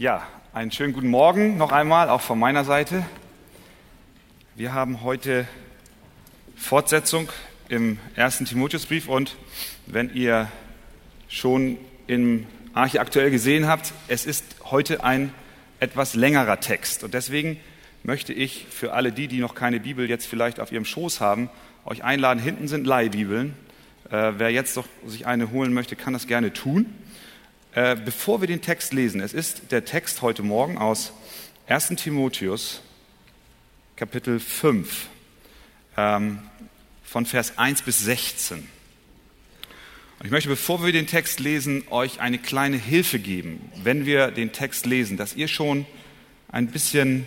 [0.00, 3.04] Ja, einen schönen guten Morgen noch einmal, auch von meiner Seite.
[4.54, 5.46] Wir haben heute
[6.56, 7.28] Fortsetzung
[7.68, 9.36] im ersten Timotheusbrief und
[9.84, 10.50] wenn ihr
[11.28, 11.76] schon
[12.06, 15.34] im Arche aktuell gesehen habt, es ist heute ein
[15.80, 17.60] etwas längerer Text und deswegen
[18.02, 21.50] möchte ich für alle die, die noch keine Bibel jetzt vielleicht auf ihrem Schoß haben,
[21.84, 22.40] euch einladen.
[22.42, 23.54] Hinten sind Leihbibeln.
[24.10, 26.86] Äh, wer jetzt doch sich eine holen möchte, kann das gerne tun.
[27.72, 31.12] Äh, bevor wir den Text lesen, es ist der Text heute Morgen aus
[31.68, 32.82] 1 Timotheus,
[33.94, 35.06] Kapitel 5,
[35.96, 36.40] ähm,
[37.04, 38.58] von Vers 1 bis 16.
[38.58, 44.32] Und ich möchte, bevor wir den Text lesen, euch eine kleine Hilfe geben, wenn wir
[44.32, 45.86] den Text lesen, dass ihr schon
[46.48, 47.24] ein bisschen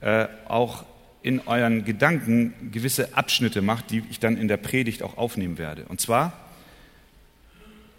[0.00, 0.84] äh, auch
[1.22, 5.86] in euren Gedanken gewisse Abschnitte macht, die ich dann in der Predigt auch aufnehmen werde.
[5.86, 6.43] Und zwar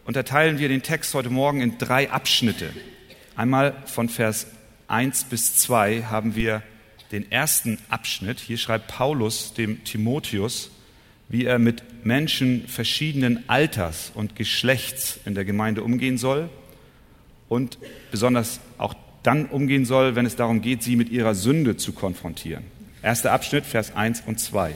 [0.05, 2.71] unterteilen wir den Text heute Morgen in drei Abschnitte.
[3.35, 4.47] Einmal von Vers
[4.87, 6.61] 1 bis 2 haben wir
[7.11, 8.39] den ersten Abschnitt.
[8.39, 10.69] Hier schreibt Paulus dem Timotheus,
[11.27, 16.49] wie er mit Menschen verschiedenen Alters und Geschlechts in der Gemeinde umgehen soll
[17.49, 17.79] und
[18.11, 22.63] besonders auch dann umgehen soll, wenn es darum geht, sie mit ihrer Sünde zu konfrontieren.
[23.01, 24.75] Erster Abschnitt, Vers 1 und 2.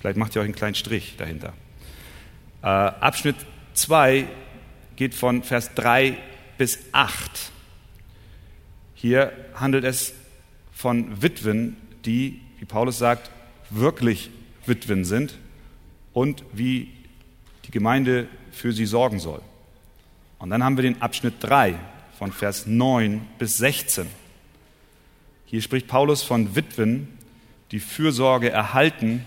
[0.00, 1.52] Vielleicht macht ihr euch einen kleinen Strich dahinter.
[2.62, 3.36] Äh, Abschnitt
[3.74, 4.26] 2
[4.96, 6.16] geht von Vers 3
[6.58, 7.50] bis 8.
[8.94, 10.12] Hier handelt es
[10.72, 13.30] von Witwen, die, wie Paulus sagt,
[13.70, 14.30] wirklich
[14.66, 15.38] Witwen sind
[16.12, 16.92] und wie
[17.66, 19.40] die Gemeinde für sie sorgen soll.
[20.38, 21.76] Und dann haben wir den Abschnitt 3
[22.18, 24.06] von Vers 9 bis 16.
[25.46, 27.08] Hier spricht Paulus von Witwen,
[27.70, 29.24] die Fürsorge erhalten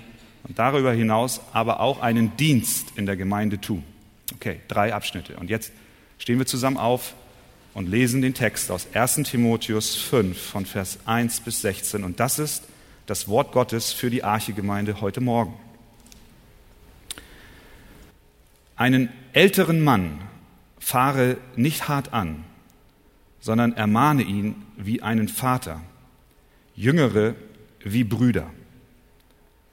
[0.47, 3.83] und darüber hinaus aber auch einen Dienst in der Gemeinde tun.
[4.31, 5.35] Okay, drei Abschnitte.
[5.35, 5.71] Und jetzt
[6.17, 7.13] stehen wir zusammen auf
[7.73, 12.03] und lesen den Text aus 1 Timotheus 5 von Vers 1 bis 16.
[12.03, 12.63] Und das ist
[13.05, 15.53] das Wort Gottes für die Archegemeinde heute Morgen.
[18.75, 20.19] Einen älteren Mann
[20.79, 22.43] fahre nicht hart an,
[23.39, 25.81] sondern ermahne ihn wie einen Vater,
[26.75, 27.35] jüngere
[27.83, 28.49] wie Brüder,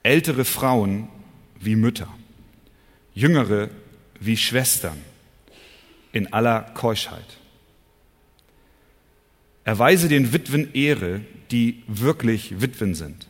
[0.03, 1.07] ältere Frauen
[1.59, 2.07] wie Mütter,
[3.13, 3.69] jüngere
[4.21, 4.97] wie Schwestern
[6.13, 7.25] in aller Keuschheit.
[9.63, 13.27] Erweise den Witwen Ehre, die wirklich Witwen sind.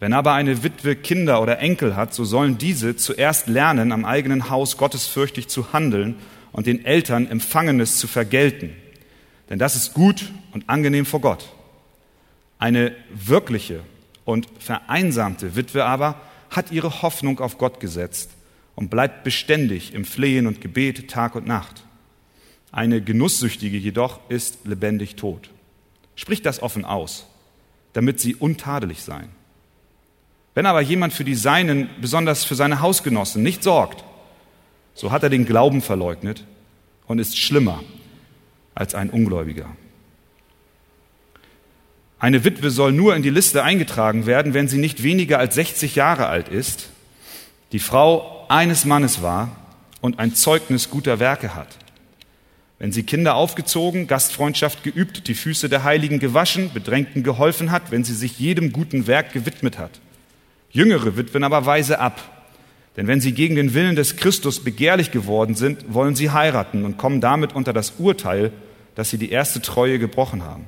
[0.00, 4.50] Wenn aber eine Witwe Kinder oder Enkel hat, so sollen diese zuerst lernen, am eigenen
[4.50, 6.16] Haus gottesfürchtig zu handeln
[6.50, 8.70] und den Eltern Empfangenes zu vergelten.
[9.48, 11.48] Denn das ist gut und angenehm vor Gott.
[12.58, 13.80] Eine wirkliche
[14.24, 16.20] und vereinsamte Witwe aber
[16.50, 18.30] hat ihre Hoffnung auf Gott gesetzt
[18.74, 21.84] und bleibt beständig im Flehen und Gebet Tag und Nacht.
[22.70, 25.50] Eine Genusssüchtige jedoch ist lebendig tot.
[26.14, 27.26] Sprich das offen aus,
[27.92, 29.28] damit sie untadelig seien.
[30.54, 34.04] Wenn aber jemand für die Seinen, besonders für seine Hausgenossen, nicht sorgt,
[34.94, 36.44] so hat er den Glauben verleugnet
[37.06, 37.82] und ist schlimmer
[38.74, 39.66] als ein Ungläubiger.
[42.18, 45.96] Eine Witwe soll nur in die Liste eingetragen werden, wenn sie nicht weniger als 60
[45.96, 46.90] Jahre alt ist,
[47.72, 49.56] die Frau eines Mannes war
[50.02, 51.68] und ein Zeugnis guter Werke hat.
[52.78, 58.04] Wenn sie Kinder aufgezogen, Gastfreundschaft geübt, die Füße der Heiligen gewaschen, Bedrängten geholfen hat, wenn
[58.04, 60.00] sie sich jedem guten Werk gewidmet hat.
[60.70, 62.20] Jüngere Witwen aber weise ab.
[62.98, 66.98] Denn wenn sie gegen den Willen des Christus begehrlich geworden sind, wollen sie heiraten und
[66.98, 68.52] kommen damit unter das Urteil,
[68.96, 70.66] dass sie die erste Treue gebrochen haben.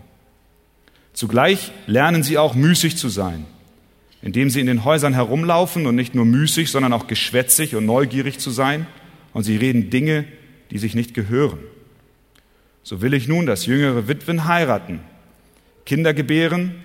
[1.13, 3.45] Zugleich lernen sie auch müßig zu sein,
[4.25, 8.39] indem sie in den Häusern herumlaufen und nicht nur müßig, sondern auch geschwätzig und neugierig
[8.39, 8.87] zu sein,
[9.35, 10.25] und sie reden Dinge,
[10.71, 11.59] die sich nicht gehören.
[12.83, 15.01] So will ich nun, dass jüngere Witwen heiraten,
[15.85, 16.77] Kinder gebären,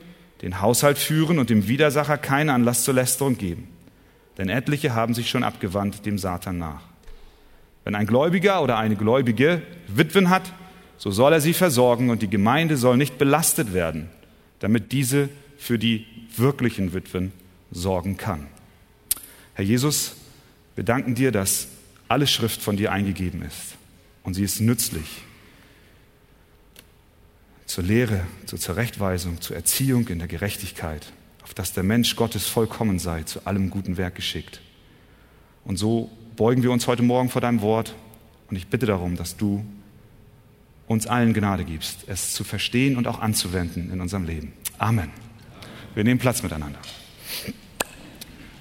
[0.41, 3.69] den Haushalt führen und dem Widersacher keine Anlass zur Lästerung geben.
[4.37, 6.81] Denn etliche haben sich schon abgewandt dem Satan nach.
[7.85, 10.51] Wenn ein Gläubiger oder eine Gläubige Witwen hat,
[10.97, 14.09] so soll er sie versorgen und die Gemeinde soll nicht belastet werden,
[14.59, 16.05] damit diese für die
[16.35, 17.31] wirklichen Witwen
[17.71, 18.47] sorgen kann.
[19.53, 20.15] Herr Jesus,
[20.75, 21.67] wir danken dir, dass
[22.07, 23.75] alle Schrift von dir eingegeben ist
[24.23, 25.23] und sie ist nützlich
[27.65, 31.13] zur Lehre, zur Zurechtweisung, zur Erziehung in der Gerechtigkeit,
[31.43, 34.61] auf dass der Mensch Gottes vollkommen sei, zu allem guten Werk geschickt.
[35.65, 37.93] Und so beugen wir uns heute Morgen vor deinem Wort
[38.49, 39.63] und ich bitte darum, dass du
[40.87, 44.53] uns allen Gnade gibst, es zu verstehen und auch anzuwenden in unserem Leben.
[44.79, 45.11] Amen.
[45.93, 46.79] Wir nehmen Platz miteinander.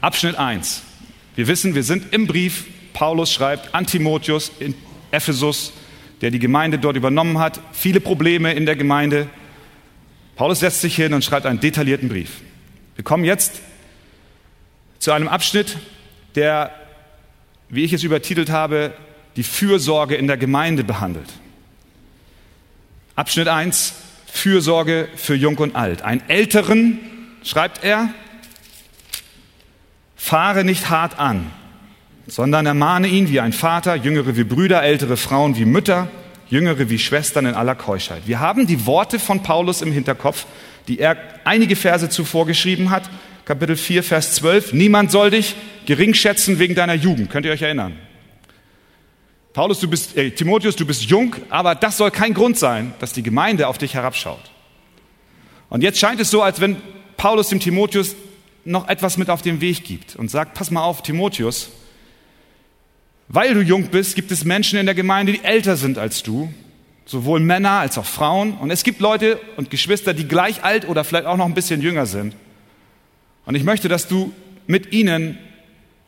[0.01, 0.83] Abschnitt 1.
[1.35, 2.67] Wir wissen, wir sind im Brief.
[2.93, 4.75] Paulus schreibt an Timotheus in
[5.11, 5.73] Ephesus,
[6.21, 9.29] der die Gemeinde dort übernommen hat, viele Probleme in der Gemeinde.
[10.37, 12.41] Paulus setzt sich hin und schreibt einen detaillierten Brief.
[12.97, 13.61] Wir kommen jetzt
[14.99, 15.79] zu einem Abschnitt,
[16.35, 16.73] der,
[17.69, 18.95] wie ich es übertitelt habe,
[19.37, 21.29] die Fürsorge in der Gemeinde behandelt.
[23.15, 23.95] Abschnitt 1,
[24.27, 26.03] Fürsorge für Jung und Alt.
[26.03, 26.99] Ein Älteren,
[27.45, 28.11] schreibt er,
[30.19, 31.51] fahre nicht hart an,
[32.27, 36.09] sondern ermahne ihn wie ein Vater, Jüngere wie Brüder, ältere Frauen wie Mütter,
[36.51, 38.23] Jüngere wie Schwestern in aller Keuschheit.
[38.27, 40.45] Wir haben die Worte von Paulus im Hinterkopf,
[40.89, 43.09] die er einige Verse zuvor geschrieben hat.
[43.45, 44.73] Kapitel 4, Vers 12.
[44.73, 45.55] Niemand soll dich
[45.87, 47.31] gering schätzen wegen deiner Jugend.
[47.31, 47.97] Könnt ihr euch erinnern?
[49.53, 53.13] Paulus, du bist, äh, Timotheus, du bist jung, aber das soll kein Grund sein, dass
[53.13, 54.51] die Gemeinde auf dich herabschaut.
[55.71, 56.77] Und jetzt scheint es so, als wenn
[57.17, 58.15] Paulus dem Timotheus
[58.69, 61.71] noch etwas mit auf den Weg gibt und sagt, pass mal auf, Timotheus,
[63.29, 66.53] weil du jung bist, gibt es Menschen in der Gemeinde, die älter sind als du,
[67.05, 68.55] sowohl Männer als auch Frauen.
[68.55, 71.83] Und es gibt Leute und Geschwister, die gleich alt oder vielleicht auch noch ein bisschen
[71.83, 72.35] jünger sind.
[73.45, 74.33] Und ich möchte, dass du
[74.67, 75.39] mit ihnen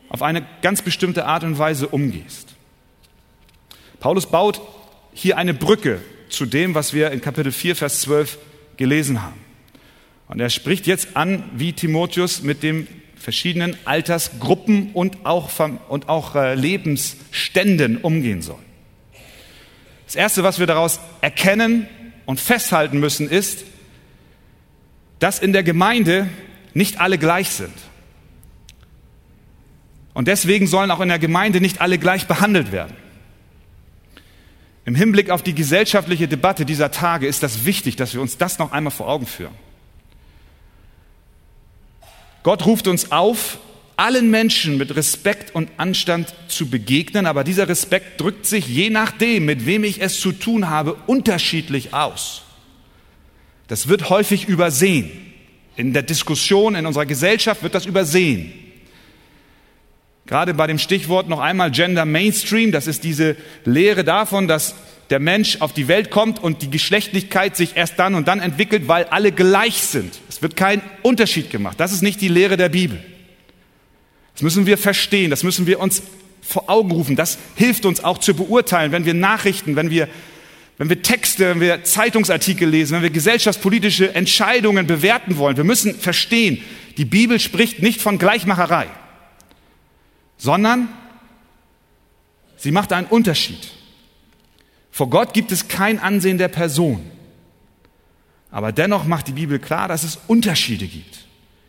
[0.09, 2.49] auf eine ganz bestimmte Art und Weise umgehst.
[3.99, 4.61] Paulus baut
[5.13, 8.37] hier eine Brücke zu dem, was wir in Kapitel 4, Vers 12
[8.77, 9.40] gelesen haben.
[10.31, 12.87] Und er spricht jetzt an, wie Timotheus mit den
[13.17, 15.51] verschiedenen Altersgruppen und auch,
[15.89, 18.59] und auch äh, Lebensständen umgehen soll.
[20.05, 21.85] Das Erste, was wir daraus erkennen
[22.25, 23.65] und festhalten müssen, ist,
[25.19, 26.29] dass in der Gemeinde
[26.73, 27.73] nicht alle gleich sind.
[30.13, 32.95] Und deswegen sollen auch in der Gemeinde nicht alle gleich behandelt werden.
[34.85, 38.59] Im Hinblick auf die gesellschaftliche Debatte dieser Tage ist das wichtig, dass wir uns das
[38.59, 39.70] noch einmal vor Augen führen.
[42.43, 43.59] Gott ruft uns auf,
[43.97, 49.45] allen Menschen mit Respekt und Anstand zu begegnen, aber dieser Respekt drückt sich je nachdem,
[49.45, 52.41] mit wem ich es zu tun habe, unterschiedlich aus.
[53.67, 55.11] Das wird häufig übersehen.
[55.75, 58.51] In der Diskussion in unserer Gesellschaft wird das übersehen.
[60.25, 63.35] Gerade bei dem Stichwort noch einmal Gender Mainstream, das ist diese
[63.65, 64.75] Lehre davon, dass
[65.11, 68.87] der Mensch auf die Welt kommt und die Geschlechtlichkeit sich erst dann und dann entwickelt,
[68.87, 70.17] weil alle gleich sind.
[70.29, 71.79] Es wird kein Unterschied gemacht.
[71.79, 73.03] Das ist nicht die Lehre der Bibel.
[74.33, 76.01] Das müssen wir verstehen, das müssen wir uns
[76.41, 77.17] vor Augen rufen.
[77.17, 80.07] Das hilft uns auch zu beurteilen, wenn wir Nachrichten, wenn wir,
[80.77, 85.57] wenn wir Texte, wenn wir Zeitungsartikel lesen, wenn wir gesellschaftspolitische Entscheidungen bewerten wollen.
[85.57, 86.63] Wir müssen verstehen,
[86.97, 88.87] die Bibel spricht nicht von Gleichmacherei,
[90.37, 90.87] sondern
[92.55, 93.80] sie macht einen Unterschied.
[94.91, 97.01] Vor Gott gibt es kein Ansehen der Person.
[98.51, 101.25] Aber dennoch macht die Bibel klar, dass es Unterschiede gibt,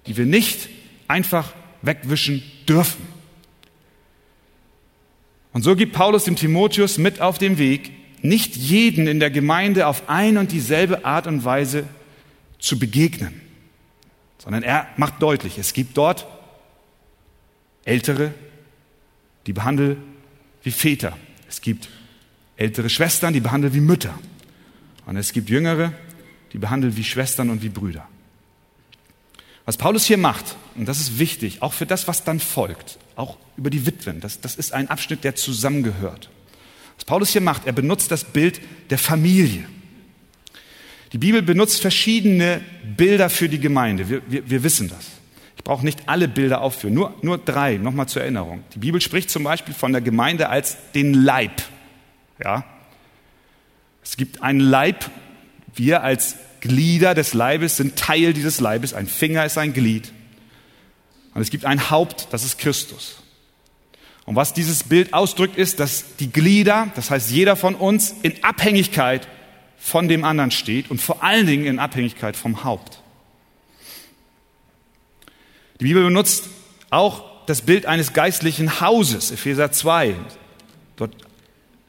[0.06, 0.68] die wir nicht
[1.06, 3.06] einfach wegwischen dürfen.
[5.52, 7.92] Und so gibt Paulus dem Timotheus mit auf den Weg,
[8.22, 11.84] nicht jeden in der Gemeinde auf ein und dieselbe Art und Weise
[12.58, 13.40] zu begegnen,
[14.38, 16.26] sondern er macht deutlich, es gibt dort
[17.84, 18.32] Ältere,
[19.46, 19.96] die behandeln
[20.62, 21.16] wie Väter.
[21.48, 21.88] Es gibt
[22.56, 24.18] ältere Schwestern, die behandelt wie Mütter.
[25.06, 25.92] Und es gibt Jüngere,
[26.52, 28.06] die behandelt wie Schwestern und wie Brüder.
[29.64, 33.36] Was Paulus hier macht, und das ist wichtig, auch für das, was dann folgt, auch
[33.56, 36.30] über die Witwen, das, das ist ein Abschnitt, der zusammengehört.
[36.96, 38.60] Was Paulus hier macht, er benutzt das Bild
[38.90, 39.64] der Familie.
[41.12, 42.60] Die Bibel benutzt verschiedene
[42.96, 44.08] Bilder für die Gemeinde.
[44.08, 45.10] Wir, wir, wir wissen das.
[45.56, 48.64] Ich brauche nicht alle Bilder aufführen, nur, nur drei, nochmal zur Erinnerung.
[48.74, 51.62] Die Bibel spricht zum Beispiel von der Gemeinde als den Leib.
[52.44, 52.64] Ja?
[54.02, 55.10] Es gibt einen Leib.
[55.74, 58.94] Wir als Glieder des Leibes sind Teil dieses Leibes.
[58.94, 60.12] Ein Finger ist ein Glied.
[61.34, 63.22] Und es gibt ein Haupt, das ist Christus.
[64.24, 68.44] Und was dieses Bild ausdrückt, ist, dass die Glieder, das heißt jeder von uns, in
[68.44, 69.26] Abhängigkeit
[69.78, 73.00] von dem anderen steht und vor allen Dingen in Abhängigkeit vom Haupt.
[75.80, 76.48] Die Bibel benutzt
[76.90, 80.14] auch das Bild eines geistlichen Hauses, Epheser 2.
[80.94, 81.16] Dort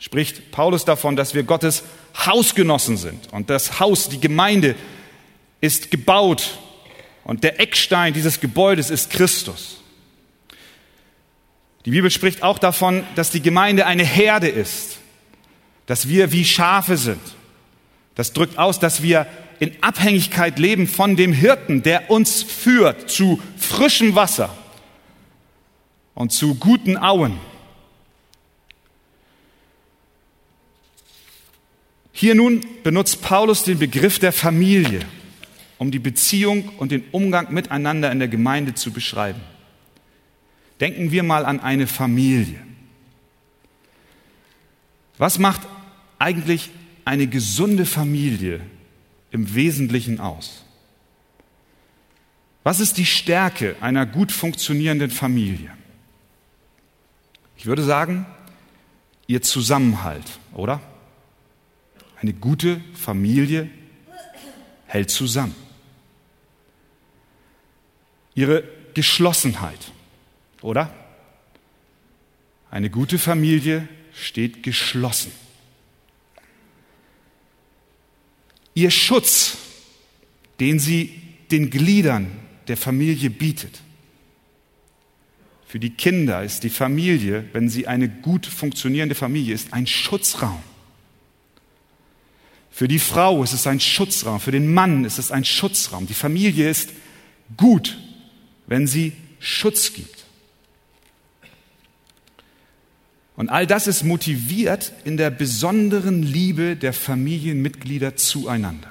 [0.03, 1.83] spricht Paulus davon, dass wir Gottes
[2.25, 3.31] Hausgenossen sind.
[3.31, 4.75] Und das Haus, die Gemeinde,
[5.61, 6.59] ist gebaut.
[7.23, 9.81] Und der Eckstein dieses Gebäudes ist Christus.
[11.85, 14.97] Die Bibel spricht auch davon, dass die Gemeinde eine Herde ist.
[15.85, 17.21] Dass wir wie Schafe sind.
[18.15, 19.25] Das drückt aus, dass wir
[19.61, 24.53] in Abhängigkeit leben von dem Hirten, der uns führt zu frischem Wasser
[26.13, 27.39] und zu guten Auen.
[32.15, 35.01] Hier nun benutzt Paulus den Begriff der Familie,
[35.79, 39.41] um die Beziehung und den Umgang miteinander in der Gemeinde zu beschreiben.
[40.79, 42.59] Denken wir mal an eine Familie.
[45.17, 45.61] Was macht
[46.19, 46.69] eigentlich
[47.03, 48.61] eine gesunde Familie
[49.31, 50.63] im Wesentlichen aus?
[52.61, 55.71] Was ist die Stärke einer gut funktionierenden Familie?
[57.57, 58.27] Ich würde sagen,
[59.25, 60.79] ihr Zusammenhalt, oder?
[62.23, 63.69] Eine gute Familie
[64.85, 65.53] hält zusammen.
[68.33, 68.63] Ihre
[68.93, 69.91] Geschlossenheit,
[70.61, 70.93] oder?
[72.71, 75.33] Eine gute Familie steht geschlossen.
[78.73, 79.57] Ihr Schutz,
[80.61, 82.31] den sie den Gliedern
[82.69, 83.81] der Familie bietet.
[85.67, 90.63] Für die Kinder ist die Familie, wenn sie eine gut funktionierende Familie ist, ein Schutzraum.
[92.73, 96.07] Für die Frau ist es ein Schutzraum, für den Mann ist es ein Schutzraum.
[96.07, 96.89] Die Familie ist
[97.55, 97.99] gut,
[98.65, 100.25] wenn sie Schutz gibt.
[103.35, 108.89] Und all das ist motiviert in der besonderen Liebe der Familienmitglieder zueinander.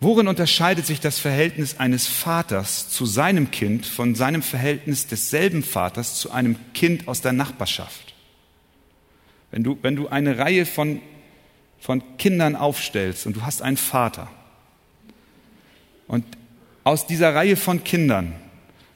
[0.00, 6.16] Worin unterscheidet sich das Verhältnis eines Vaters zu seinem Kind von seinem Verhältnis desselben Vaters
[6.16, 8.07] zu einem Kind aus der Nachbarschaft?
[9.50, 11.00] Wenn du, wenn du eine Reihe von,
[11.78, 14.28] von Kindern aufstellst und du hast einen Vater
[16.06, 16.24] und
[16.84, 18.34] aus dieser Reihe von Kindern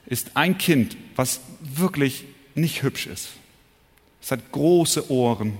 [0.07, 3.31] ist ein Kind, was wirklich nicht hübsch ist.
[4.21, 5.57] Es hat große Ohren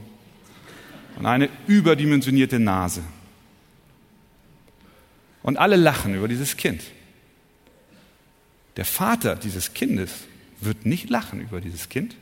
[1.17, 3.03] und eine überdimensionierte Nase.
[5.43, 6.83] Und alle lachen über dieses Kind.
[8.77, 10.13] Der Vater dieses Kindes
[10.61, 12.17] wird nicht lachen über dieses Kind,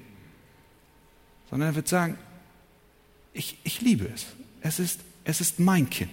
[1.50, 2.16] sondern er wird sagen,
[3.32, 4.26] ich, ich liebe es.
[4.60, 6.10] Es ist, es ist mein Kind.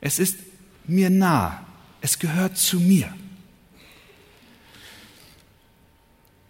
[0.00, 0.36] Es ist
[0.86, 1.66] mir nah.
[2.00, 3.14] Es gehört zu mir.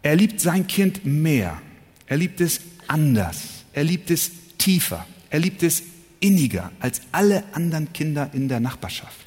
[0.03, 1.61] Er liebt sein Kind mehr.
[2.07, 3.65] Er liebt es anders.
[3.73, 5.07] Er liebt es tiefer.
[5.31, 5.83] Er liebt es
[6.21, 9.25] inniger als alle anderen Kinder in der Nachbarschaft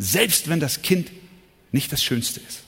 [0.00, 1.12] selbst wenn das Kind
[1.72, 2.62] nicht das Schönste ist.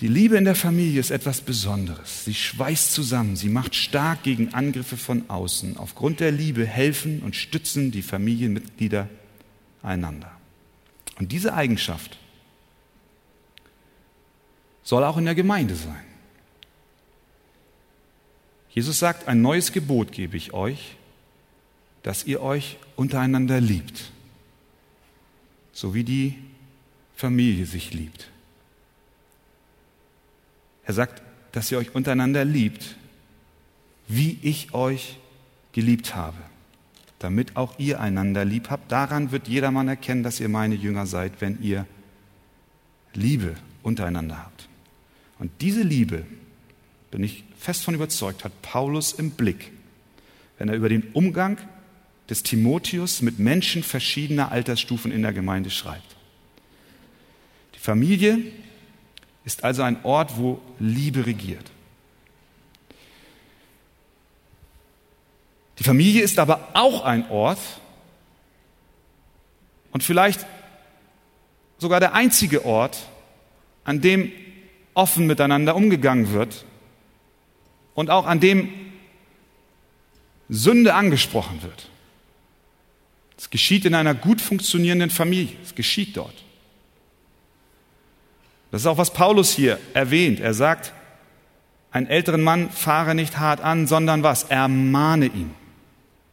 [0.00, 2.26] Die Liebe in der Familie ist etwas Besonderes.
[2.26, 5.78] Sie schweißt zusammen, sie macht stark gegen Angriffe von außen.
[5.78, 9.08] Aufgrund der Liebe helfen und stützen die Familienmitglieder
[9.82, 10.30] einander.
[11.18, 12.18] Und diese Eigenschaft
[14.82, 16.04] soll auch in der Gemeinde sein.
[18.70, 20.96] Jesus sagt, ein neues Gebot gebe ich euch,
[22.02, 24.12] dass ihr euch untereinander liebt,
[25.72, 26.34] so wie die
[27.16, 28.30] Familie sich liebt.
[30.86, 32.96] Er sagt, dass ihr euch untereinander liebt,
[34.08, 35.18] wie ich euch
[35.72, 36.36] geliebt habe,
[37.18, 38.90] damit auch ihr einander lieb habt.
[38.90, 41.86] Daran wird jedermann erkennen, dass ihr meine Jünger seid, wenn ihr
[43.14, 44.68] Liebe untereinander habt.
[45.38, 46.24] Und diese Liebe,
[47.10, 49.72] bin ich fest von überzeugt, hat Paulus im Blick,
[50.58, 51.58] wenn er über den Umgang
[52.28, 56.16] des Timotheus mit Menschen verschiedener Altersstufen in der Gemeinde schreibt.
[57.74, 58.38] Die Familie
[59.46, 61.70] ist also ein Ort, wo Liebe regiert.
[65.78, 67.60] Die Familie ist aber auch ein Ort
[69.92, 70.44] und vielleicht
[71.78, 72.98] sogar der einzige Ort,
[73.84, 74.32] an dem
[74.94, 76.64] offen miteinander umgegangen wird
[77.94, 78.72] und auch an dem
[80.48, 81.88] Sünde angesprochen wird.
[83.38, 85.56] Es geschieht in einer gut funktionierenden Familie.
[85.62, 86.45] Es geschieht dort.
[88.76, 90.38] Das ist auch, was Paulus hier erwähnt.
[90.38, 90.92] Er sagt,
[91.92, 94.42] einen älteren Mann fahre nicht hart an, sondern was?
[94.42, 95.54] Ermahne ihn.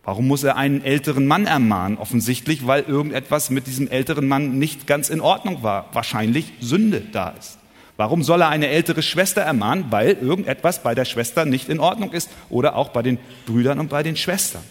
[0.03, 1.97] Warum muss er einen älteren Mann ermahnen?
[1.97, 5.87] Offensichtlich, weil irgendetwas mit diesem älteren Mann nicht ganz in Ordnung war.
[5.93, 7.59] Wahrscheinlich Sünde da ist.
[7.95, 9.85] Warum soll er eine ältere Schwester ermahnen?
[9.89, 13.89] Weil irgendetwas bei der Schwester nicht in Ordnung ist oder auch bei den Brüdern und
[13.89, 14.63] bei den Schwestern.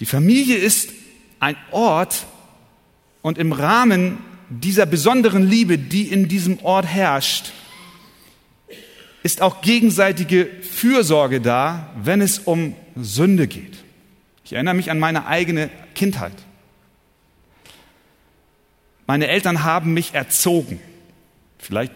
[0.00, 0.90] Die Familie ist
[1.38, 2.26] ein Ort
[3.22, 4.18] und im Rahmen
[4.50, 7.52] dieser besonderen Liebe, die in diesem Ort herrscht,
[9.22, 13.76] ist auch gegenseitige Fürsorge da, wenn es um Sünde geht.
[14.44, 16.32] Ich erinnere mich an meine eigene Kindheit.
[19.06, 20.80] Meine Eltern haben mich erzogen.
[21.58, 21.92] Vielleicht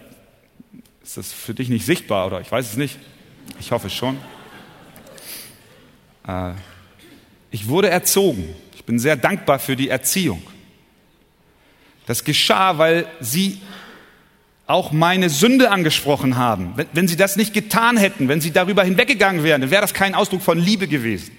[1.03, 2.99] ist das für dich nicht sichtbar oder ich weiß es nicht.
[3.61, 4.19] Ich hoffe schon.
[6.27, 6.53] Äh,
[7.51, 8.49] ich wurde erzogen.
[8.75, 10.43] Ich bin sehr dankbar für die Erziehung.
[12.07, 13.61] Das geschah, weil sie
[14.67, 16.73] auch meine Sünde angesprochen haben.
[16.77, 19.95] Wenn, wenn, sie das nicht getan hätten, wenn sie darüber hinweggegangen wären, dann wäre das
[19.95, 21.37] kein Ausdruck von Liebe gewesen.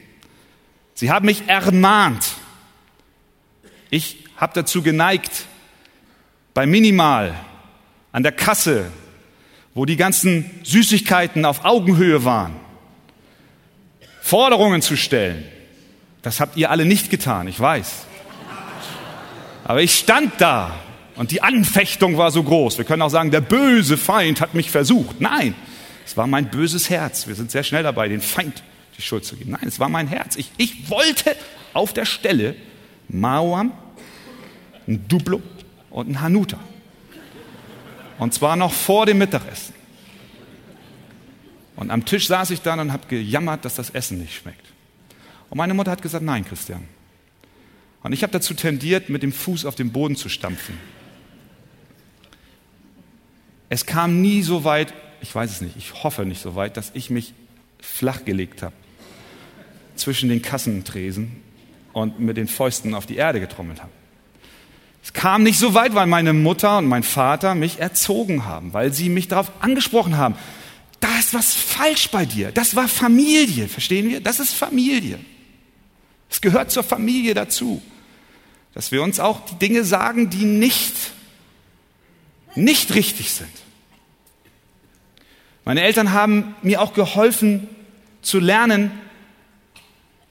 [0.94, 2.36] Sie haben mich ermahnt.
[3.90, 5.46] Ich habe dazu geneigt,
[6.54, 7.34] bei Minimal
[8.12, 8.92] an der Kasse
[9.74, 12.56] wo die ganzen Süßigkeiten auf Augenhöhe waren,
[14.22, 15.44] Forderungen zu stellen.
[16.22, 18.06] Das habt ihr alle nicht getan, ich weiß.
[19.64, 20.80] Aber ich stand da
[21.16, 22.78] und die Anfechtung war so groß.
[22.78, 25.22] Wir können auch sagen, der böse Feind hat mich versucht.
[25.22, 25.56] Nein,
[26.06, 27.28] es war mein böses Herz.
[27.28, 28.64] Wir sind sehr schnell dabei, den Feind
[28.98, 29.52] die Schuld zu geben.
[29.52, 30.36] Nein, es war mein Herz.
[30.36, 31.36] Ich, ich wollte
[31.74, 32.56] auf der Stelle
[33.08, 33.72] Mauam,
[34.88, 35.42] ein Duplo
[35.90, 36.60] und ein Hanuta.
[38.20, 39.74] Und zwar noch vor dem Mittagessen.
[41.76, 44.66] Und am Tisch saß ich dann und habe gejammert, dass das Essen nicht schmeckt.
[45.50, 46.88] Und meine Mutter hat gesagt, nein, Christian.
[48.04, 50.78] Und ich habe dazu tendiert, mit dem Fuß auf den Boden zu stampfen.
[53.70, 56.92] Es kam nie so weit, ich weiß es nicht, ich hoffe nicht so weit, dass
[56.94, 57.34] ich mich
[57.80, 58.76] flachgelegt habe
[59.96, 61.42] zwischen den Kassentresen
[61.94, 63.92] und mit den Fäusten auf die Erde getrommelt habe.
[65.04, 68.94] Es kam nicht so weit, weil meine Mutter und mein Vater mich erzogen haben, weil
[68.94, 70.36] sie mich darauf angesprochen haben.
[71.00, 72.52] Da ist was falsch bei dir.
[72.52, 74.22] Das war Familie, verstehen wir?
[74.22, 75.20] Das ist Familie.
[76.30, 77.82] Es gehört zur Familie dazu,
[78.74, 80.96] dass wir uns auch die Dinge sagen, die nicht,
[82.56, 83.50] nicht richtig sind.
[85.66, 87.68] Meine Eltern haben mir auch geholfen
[88.22, 88.92] zu lernen,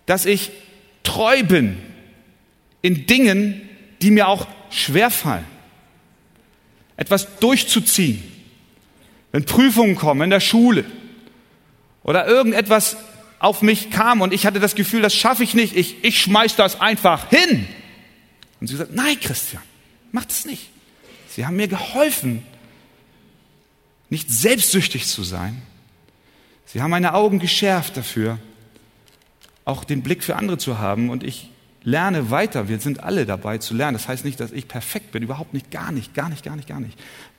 [0.07, 0.51] dass ich
[1.05, 1.79] treu bin
[2.83, 3.69] in Dingen,
[4.03, 5.45] die mir auch schwerfallen.
[6.97, 8.23] Etwas durchzuziehen.
[9.31, 10.85] Wenn Prüfungen kommen in der Schule
[12.03, 12.97] oder irgendetwas
[13.39, 16.57] auf mich kam und ich hatte das Gefühl, das schaffe ich nicht, ich, ich schmeiß
[16.57, 17.67] das einfach hin.
[18.63, 19.61] Und sie gesagt, nein, Christian,
[20.13, 20.71] mach das nicht.
[21.29, 22.45] Sie haben mir geholfen,
[24.09, 25.63] nicht selbstsüchtig zu sein.
[26.67, 28.39] Sie haben meine Augen geschärft dafür,
[29.65, 31.11] auch den Blick für andere zu haben.
[31.11, 31.51] Und ich
[31.83, 32.69] lerne weiter.
[32.69, 33.95] Wir sind alle dabei zu lernen.
[33.95, 35.25] Das heißt nicht, dass ich perfekt bin.
[35.25, 35.73] Überhaupt nicht.
[35.73, 36.15] Gar nicht.
[36.15, 36.45] Gar nicht.
[36.45, 36.69] Gar nicht.
[36.69, 36.97] Gar nicht.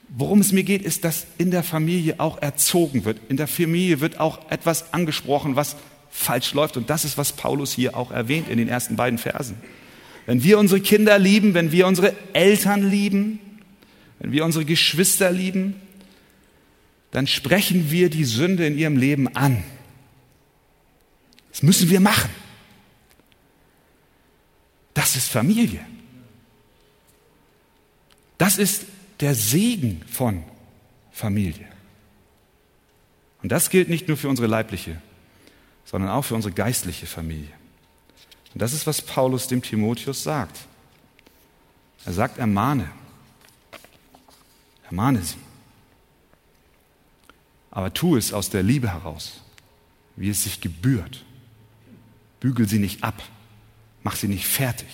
[0.09, 3.21] Worum es mir geht, ist, dass in der Familie auch erzogen wird.
[3.29, 5.77] In der Familie wird auch etwas angesprochen, was
[6.11, 6.75] falsch läuft.
[6.75, 9.55] Und das ist, was Paulus hier auch erwähnt in den ersten beiden Versen.
[10.25, 13.39] Wenn wir unsere Kinder lieben, wenn wir unsere Eltern lieben,
[14.19, 15.75] wenn wir unsere Geschwister lieben,
[17.12, 19.63] dann sprechen wir die Sünde in ihrem Leben an.
[21.51, 22.31] Das müssen wir machen.
[24.93, 25.86] Das ist Familie.
[28.38, 28.86] Das ist
[29.19, 30.43] der Segen von
[31.12, 31.67] Familie.
[33.43, 35.01] Und das gilt nicht nur für unsere leibliche,
[35.86, 37.51] sondern auch für unsere geistliche Familie.
[38.53, 40.59] Und das ist, was Paulus dem Timotheus sagt.
[42.05, 42.89] Er sagt, ermahne.
[44.85, 45.37] Ermahne sie
[47.73, 49.41] aber tu es aus der Liebe heraus,
[50.15, 51.25] wie es sich gebührt.
[52.39, 53.19] Bügel sie nicht ab,
[54.03, 54.87] mach sie nicht fertig,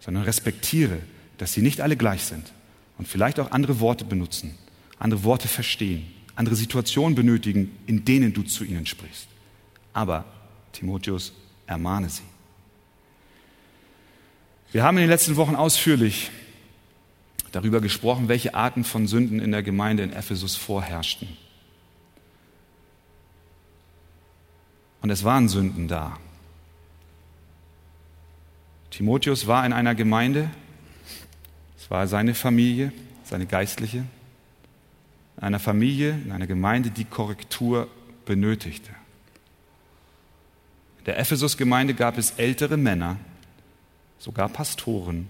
[0.00, 0.98] sondern respektiere,
[1.38, 2.52] dass sie nicht alle gleich sind
[2.98, 4.58] und vielleicht auch andere Worte benutzen,
[4.98, 9.28] andere Worte verstehen, andere Situationen benötigen, in denen du zu ihnen sprichst.
[9.92, 10.24] Aber,
[10.72, 11.32] Timotheus,
[11.68, 12.22] ermahne sie.
[14.74, 16.32] Wir haben in den letzten Wochen ausführlich
[17.52, 21.28] darüber gesprochen, welche Arten von Sünden in der Gemeinde in Ephesus vorherrschten.
[25.00, 26.18] Und es waren Sünden da.
[28.90, 30.50] Timotheus war in einer Gemeinde,
[31.78, 33.98] es war seine Familie, seine geistliche,
[35.36, 37.86] in einer Familie, in einer Gemeinde, die Korrektur
[38.26, 38.90] benötigte.
[40.98, 43.18] In der Ephesus-Gemeinde gab es ältere Männer,
[44.24, 45.28] sogar Pastoren,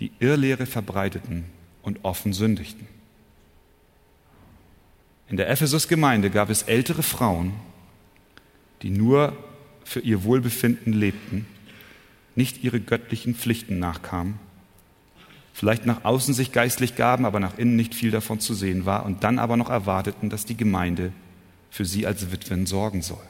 [0.00, 1.46] die Irrlehre verbreiteten
[1.82, 2.86] und offen sündigten.
[5.28, 7.54] In der Ephesus-Gemeinde gab es ältere Frauen,
[8.82, 9.34] die nur
[9.82, 11.46] für ihr Wohlbefinden lebten,
[12.34, 14.38] nicht ihre göttlichen Pflichten nachkamen,
[15.54, 19.06] vielleicht nach außen sich geistlich gaben, aber nach innen nicht viel davon zu sehen war
[19.06, 21.12] und dann aber noch erwarteten, dass die Gemeinde
[21.70, 23.24] für sie als Witwen sorgen soll.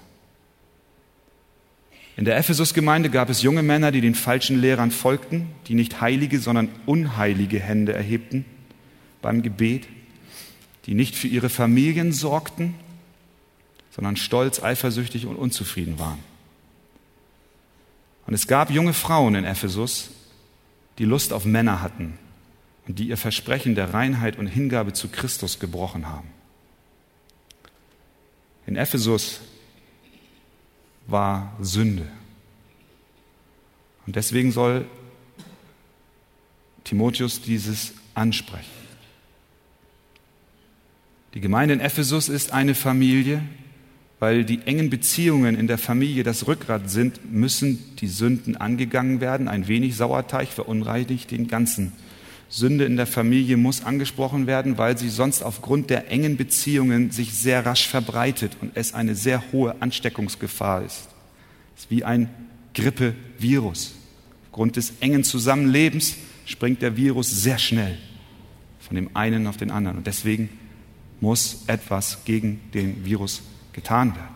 [2.17, 6.41] In der Ephesus-Gemeinde gab es junge Männer, die den falschen Lehrern folgten, die nicht heilige,
[6.41, 8.47] sondern unheilige Hände erhebten
[9.21, 9.87] beim Gebet,
[10.87, 12.75] die nicht für ihre Familien sorgten,
[13.91, 16.19] sondern stolz, eifersüchtig und unzufrieden waren.
[18.27, 20.11] Und es gab junge Frauen in Ephesus,
[20.99, 22.19] die Lust auf Männer hatten
[22.89, 26.29] und die ihr Versprechen der Reinheit und Hingabe zu Christus gebrochen haben.
[28.67, 29.41] In Ephesus
[31.07, 32.07] war Sünde.
[34.07, 34.87] Und deswegen soll
[36.85, 38.71] Timotheus dieses ansprechen.
[41.35, 43.43] Die Gemeinde in Ephesus ist eine Familie,
[44.19, 49.49] weil die engen Beziehungen in der Familie das Rückgrat sind, müssen die Sünden angegangen werden.
[49.49, 51.93] Ein wenig Sauerteig verunreinigt den ganzen
[52.57, 57.35] Sünde in der Familie muss angesprochen werden, weil sie sonst aufgrund der engen Beziehungen sich
[57.35, 61.09] sehr rasch verbreitet und es eine sehr hohe Ansteckungsgefahr ist.
[61.77, 62.31] Es ist wie ein
[62.73, 63.95] Grippevirus.
[64.47, 66.17] Aufgrund des engen Zusammenlebens
[66.47, 67.99] springt der Virus sehr schnell
[68.81, 69.99] von dem einen auf den anderen.
[69.99, 70.49] Und deswegen
[71.21, 73.43] muss etwas gegen den Virus
[73.75, 74.35] getan werden.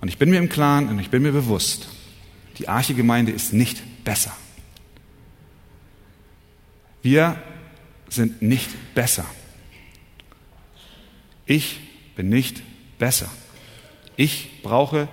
[0.00, 1.86] Und ich bin mir im Klaren und ich bin mir bewusst,
[2.58, 4.36] die Arche-Gemeinde ist nicht besser.
[7.04, 7.36] Wir
[8.08, 9.26] sind nicht besser.
[11.44, 11.78] Ich
[12.16, 12.62] bin nicht
[12.98, 13.30] besser.
[14.16, 15.06] Ich brauche,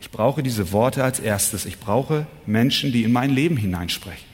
[0.00, 1.66] ich brauche diese Worte als erstes.
[1.66, 4.26] Ich brauche Menschen, die in mein Leben hineinsprechen.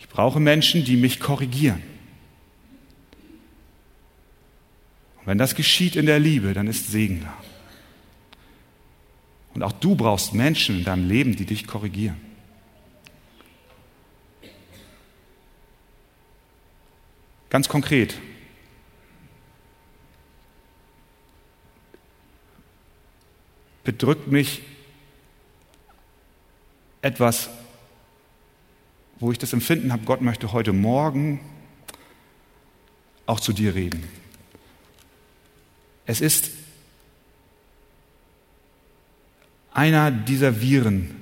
[0.00, 1.82] Ich brauche Menschen, die mich korrigieren.
[5.20, 7.34] Und wenn das geschieht in der Liebe, dann ist Segen da.
[9.54, 12.29] Und auch du brauchst Menschen in deinem Leben, die dich korrigieren.
[17.50, 18.14] Ganz konkret.
[23.82, 24.62] Bedrückt mich
[27.02, 27.50] etwas,
[29.18, 31.40] wo ich das Empfinden habe, Gott möchte heute Morgen
[33.26, 34.04] auch zu dir reden.
[36.06, 36.50] Es ist
[39.72, 41.16] einer dieser Viren,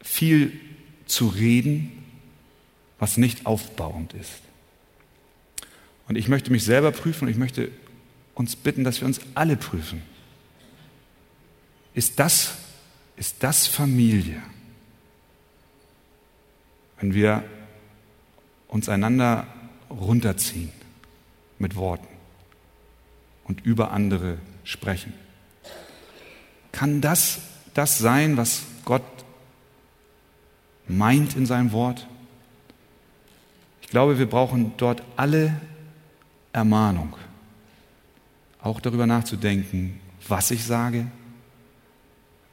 [0.00, 0.58] viel
[1.06, 2.01] zu reden,
[3.02, 4.30] was nicht aufbauend ist.
[6.06, 7.72] Und ich möchte mich selber prüfen und ich möchte
[8.36, 10.02] uns bitten, dass wir uns alle prüfen.
[11.94, 12.54] Ist das,
[13.16, 14.40] ist das Familie?
[17.00, 17.42] Wenn wir
[18.68, 19.48] uns einander
[19.90, 20.70] runterziehen
[21.58, 22.06] mit Worten
[23.42, 25.12] und über andere sprechen.
[26.70, 27.40] Kann das
[27.74, 29.02] das sein, was Gott
[30.86, 32.06] meint in seinem Wort?
[33.92, 35.60] Glaube, wir brauchen dort alle
[36.54, 37.14] Ermahnung,
[38.62, 41.08] auch darüber nachzudenken, was ich sage,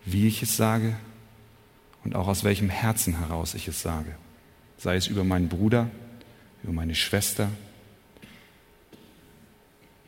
[0.04, 0.97] wie ich es sage
[2.04, 4.17] und auch aus welchem Herzen heraus ich es sage.
[4.78, 5.89] Sei es über meinen Bruder,
[6.62, 7.47] über meine Schwester,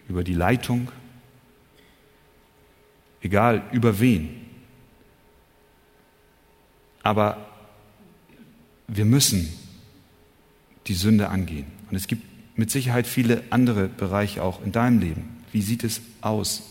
[0.10, 0.92] über die Leitung,
[3.22, 4.48] egal über wen.
[7.04, 7.38] Aber
[8.90, 9.61] wir müssen
[10.92, 11.68] die Sünde angehen.
[11.90, 12.22] Und es gibt
[12.58, 15.38] mit Sicherheit viele andere Bereiche auch in deinem Leben.
[15.54, 16.64] Wie sieht es aus?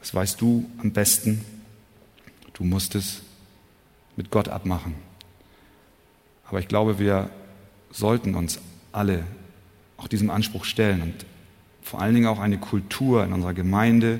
[0.00, 1.44] Das weißt du am besten.
[2.54, 3.22] Du musst es
[4.16, 4.94] mit Gott abmachen.
[6.48, 7.30] Aber ich glaube, wir
[7.92, 8.58] sollten uns
[8.90, 9.22] alle
[9.96, 11.14] auch diesem Anspruch stellen und
[11.82, 14.18] vor allen Dingen auch eine Kultur in unserer Gemeinde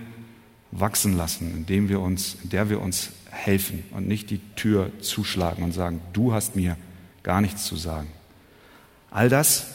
[0.70, 5.64] wachsen lassen, indem wir uns, in der wir uns helfen und nicht die Tür zuschlagen
[5.64, 6.76] und sagen, du hast mir
[7.22, 8.10] gar nichts zu sagen.
[9.10, 9.66] All das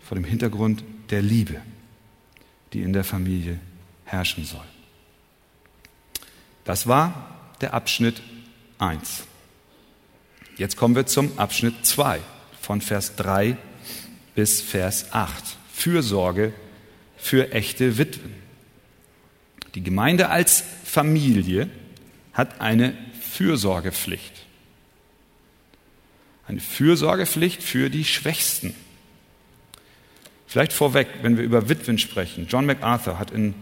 [0.00, 1.60] vor dem Hintergrund der Liebe,
[2.72, 3.58] die in der Familie
[4.04, 4.64] herrschen soll.
[6.64, 8.22] Das war der Abschnitt
[8.78, 9.24] 1.
[10.56, 12.20] Jetzt kommen wir zum Abschnitt 2
[12.60, 13.56] von Vers 3
[14.34, 15.56] bis Vers 8.
[15.72, 16.52] Fürsorge
[17.16, 18.34] für echte Witwen.
[19.74, 21.68] Die Gemeinde als Familie
[22.32, 24.45] hat eine Fürsorgepflicht.
[26.46, 28.74] Eine Fürsorgepflicht für die Schwächsten.
[30.46, 32.46] Vielleicht vorweg, wenn wir über Witwen sprechen.
[32.48, 33.54] John MacArthur hat in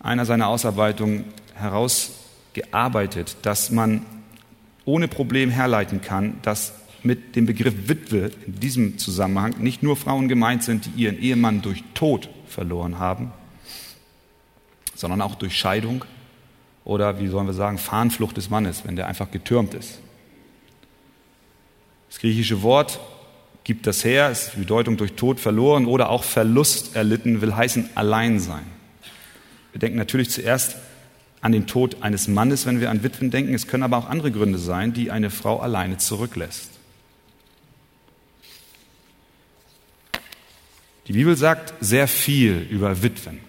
[0.00, 4.04] einer seiner Ausarbeitungen herausgearbeitet, dass man
[4.84, 10.28] ohne Problem herleiten kann, dass mit dem Begriff Witwe in diesem Zusammenhang nicht nur Frauen
[10.28, 13.32] gemeint sind, die ihren Ehemann durch Tod verloren haben,
[14.94, 16.04] sondern auch durch Scheidung
[16.84, 19.98] oder, wie sollen wir sagen, Fahnenflucht des Mannes, wenn der einfach getürmt ist.
[22.14, 23.00] Das griechische Wort
[23.64, 27.90] gibt das her, ist die Bedeutung durch Tod verloren oder auch Verlust erlitten, will heißen
[27.96, 28.62] allein sein.
[29.72, 30.76] Wir denken natürlich zuerst
[31.40, 33.52] an den Tod eines Mannes, wenn wir an Witwen denken.
[33.52, 36.70] Es können aber auch andere Gründe sein, die eine Frau alleine zurücklässt.
[41.08, 43.40] Die Bibel sagt sehr viel über Witwen.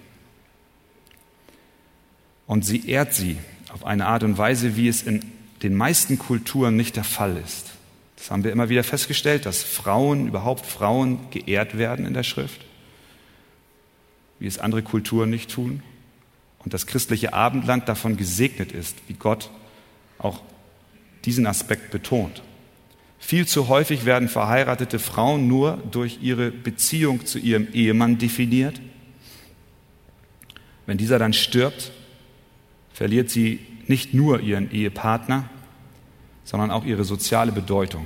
[2.48, 3.38] Und sie ehrt sie
[3.72, 5.24] auf eine Art und Weise, wie es in
[5.62, 7.75] den meisten Kulturen nicht der Fall ist.
[8.16, 12.62] Das haben wir immer wieder festgestellt, dass Frauen, überhaupt Frauen geehrt werden in der Schrift,
[14.40, 15.84] wie es andere Kulturen nicht tun.
[16.60, 19.52] Und das christliche Abendland davon gesegnet ist, wie Gott
[20.18, 20.42] auch
[21.26, 22.42] diesen Aspekt betont.
[23.20, 28.80] Viel zu häufig werden verheiratete Frauen nur durch ihre Beziehung zu ihrem Ehemann definiert.
[30.86, 31.92] Wenn dieser dann stirbt,
[32.94, 35.50] verliert sie nicht nur ihren Ehepartner,
[36.46, 38.06] sondern auch ihre soziale Bedeutung.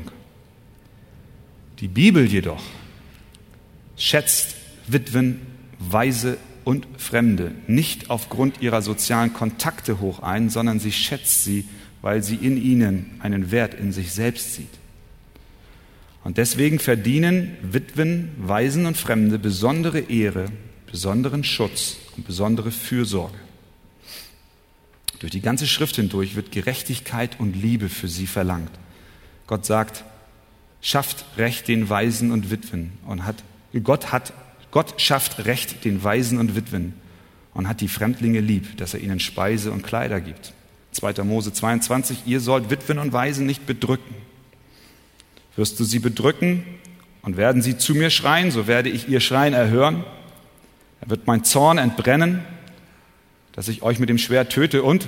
[1.80, 2.64] Die Bibel jedoch
[3.96, 4.56] schätzt
[4.88, 5.42] Witwen,
[5.78, 11.66] Waise und Fremde nicht aufgrund ihrer sozialen Kontakte hoch ein, sondern sie schätzt sie,
[12.02, 14.68] weil sie in ihnen einen Wert in sich selbst sieht.
[16.24, 20.46] Und deswegen verdienen Witwen, Waisen und Fremde besondere Ehre,
[20.86, 23.38] besonderen Schutz und besondere Fürsorge.
[25.20, 28.72] Durch die ganze Schrift hindurch wird Gerechtigkeit und Liebe für sie verlangt.
[29.48, 30.04] Gott sagt,
[30.82, 33.44] schafft Recht den Waisen und Witwen und hat,
[33.84, 34.34] Gott hat,
[34.72, 36.94] Gott schafft Recht den Waisen und Witwen
[37.54, 40.54] und hat die Fremdlinge lieb, dass er ihnen Speise und Kleider gibt.
[40.92, 41.24] 2.
[41.24, 44.16] Mose 22, ihr sollt Witwen und Waisen nicht bedrücken.
[45.56, 46.64] Wirst du sie bedrücken
[47.22, 50.04] und werden sie zu mir schreien, so werde ich ihr Schreien erhören.
[51.02, 52.44] Er wird mein Zorn entbrennen,
[53.54, 55.08] dass ich euch mit dem Schwert töte und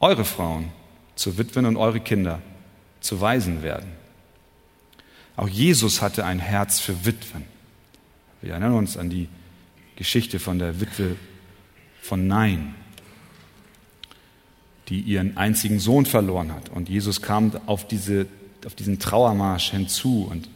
[0.00, 0.70] eure Frauen
[1.14, 2.40] zu Witwen und eure Kinder
[3.00, 3.90] zu Waisen werden.
[5.36, 7.44] Auch Jesus hatte ein Herz für Witwen.
[8.40, 9.28] Wir erinnern uns an die
[9.96, 11.16] Geschichte von der Witwe
[12.00, 12.74] von Nein,
[14.88, 16.68] die ihren einzigen Sohn verloren hat.
[16.68, 18.26] Und Jesus kam auf, diese,
[18.66, 20.48] auf diesen Trauermarsch hinzu und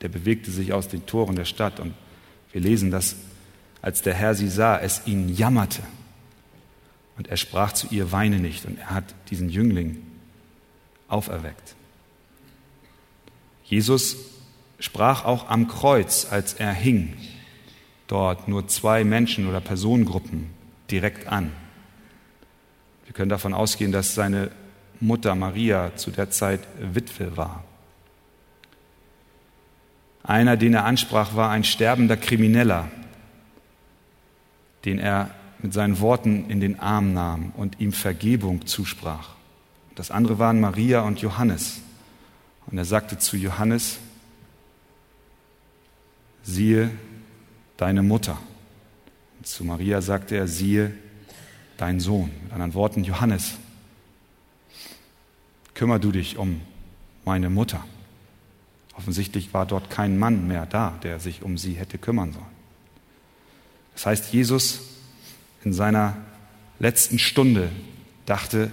[0.00, 1.78] der bewegte sich aus den Toren der Stadt.
[1.78, 1.94] Und
[2.52, 3.16] wir lesen, dass
[3.82, 5.82] als der Herr sie sah, es ihn jammerte.
[7.16, 8.66] Und er sprach zu ihr, weine nicht.
[8.66, 10.02] Und er hat diesen Jüngling
[11.08, 11.74] auferweckt.
[13.64, 14.16] Jesus
[14.78, 17.16] sprach auch am Kreuz, als er hing,
[18.06, 20.50] dort nur zwei Menschen oder Personengruppen
[20.90, 21.52] direkt an.
[23.04, 24.50] Wir können davon ausgehen, dass seine
[25.00, 27.64] Mutter Maria zu der Zeit Witwe war.
[30.22, 32.88] Einer, den er ansprach, war ein sterbender Krimineller,
[34.84, 35.30] den er
[35.66, 39.30] mit seinen Worten in den Arm nahm und ihm Vergebung zusprach.
[39.96, 41.80] Das andere waren Maria und Johannes.
[42.68, 43.98] Und er sagte zu Johannes,
[46.44, 46.92] siehe
[47.78, 48.38] deine Mutter.
[49.38, 50.92] Und zu Maria sagte er, siehe
[51.78, 52.30] dein Sohn.
[52.44, 53.54] Mit anderen Worten, Johannes,
[55.74, 56.60] kümmer du dich um
[57.24, 57.84] meine Mutter.
[58.96, 62.46] Offensichtlich war dort kein Mann mehr da, der sich um sie hätte kümmern sollen.
[63.94, 64.95] Das heißt, Jesus
[65.66, 66.16] in seiner
[66.78, 67.70] letzten Stunde
[68.24, 68.70] dachte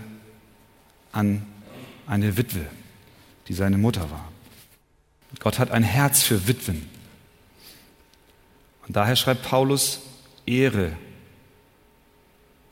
[1.12, 1.44] an
[2.06, 2.68] eine Witwe,
[3.48, 4.32] die seine Mutter war.
[5.40, 6.88] Gott hat ein Herz für Witwen.
[8.86, 10.02] Und daher schreibt Paulus,
[10.46, 10.92] Ehre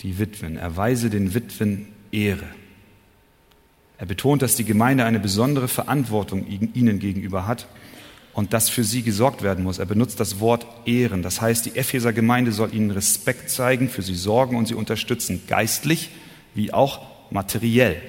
[0.02, 2.48] die Witwen, erweise den Witwen Ehre.
[3.98, 7.68] Er betont, dass die Gemeinde eine besondere Verantwortung ihnen gegenüber hat
[8.34, 9.80] und dass für sie gesorgt werden muss.
[9.80, 11.22] Er benutzt das Wort Ehren.
[11.22, 15.44] Das heißt, die Epheser Gemeinde soll ihnen Respekt zeigen, für sie sorgen und sie unterstützen,
[15.48, 16.10] geistlich
[16.54, 18.02] wie auch materiell.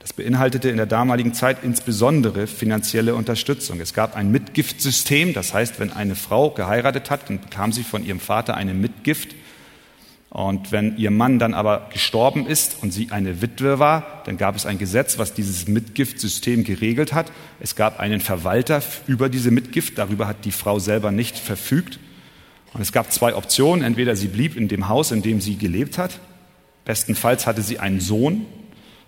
[0.00, 3.80] Das beinhaltete in der damaligen Zeit insbesondere finanzielle Unterstützung.
[3.80, 8.06] Es gab ein Mitgiftsystem, das heißt, wenn eine Frau geheiratet hat, dann bekam sie von
[8.06, 9.34] ihrem Vater eine Mitgift
[10.36, 14.54] und wenn ihr Mann dann aber gestorben ist und sie eine Witwe war, dann gab
[14.54, 17.32] es ein Gesetz, was dieses Mitgiftsystem geregelt hat.
[17.58, 21.98] Es gab einen Verwalter über diese Mitgift, darüber hat die Frau selber nicht verfügt.
[22.74, 23.82] Und es gab zwei Optionen.
[23.82, 26.20] Entweder sie blieb in dem Haus, in dem sie gelebt hat.
[26.84, 28.44] Bestenfalls hatte sie einen Sohn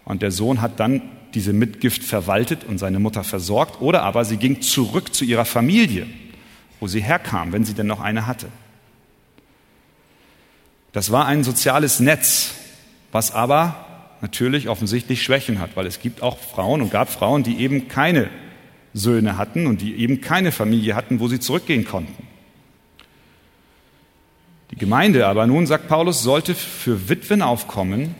[0.06, 1.02] und der Sohn hat dann
[1.34, 3.82] diese Mitgift verwaltet und seine Mutter versorgt.
[3.82, 6.06] Oder aber sie ging zurück zu ihrer Familie,
[6.80, 8.46] wo sie herkam, wenn sie denn noch eine hatte.
[10.98, 12.54] Das war ein soziales Netz,
[13.12, 13.86] was aber
[14.20, 18.28] natürlich offensichtlich Schwächen hat, weil es gibt auch Frauen und gab Frauen, die eben keine
[18.94, 22.26] Söhne hatten und die eben keine Familie hatten, wo sie zurückgehen konnten.
[24.72, 28.16] Die Gemeinde aber nun, sagt Paulus, sollte für Witwen aufkommen,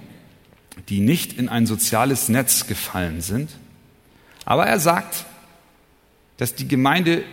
[0.88, 3.50] die nicht in ein soziales Netz gefallen sind.
[4.44, 5.24] Aber er sagt,
[6.36, 7.24] dass die Gemeinde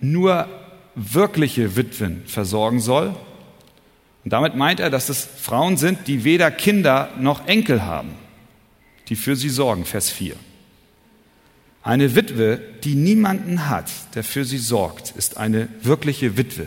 [0.00, 0.48] nur
[0.94, 3.14] wirkliche Witwen versorgen soll
[4.26, 8.10] und damit meint er, dass es Frauen sind, die weder Kinder noch Enkel haben,
[9.08, 10.34] die für sie sorgen, Vers 4.
[11.84, 16.66] Eine Witwe, die niemanden hat, der für sie sorgt, ist eine wirkliche Witwe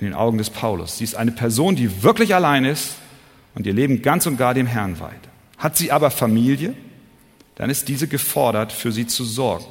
[0.00, 0.98] in den Augen des Paulus.
[0.98, 2.96] Sie ist eine Person, die wirklich allein ist
[3.54, 5.30] und ihr Leben ganz und gar dem Herrn weiht.
[5.56, 6.74] Hat sie aber Familie,
[7.54, 9.64] dann ist diese gefordert, für sie zu sorgen.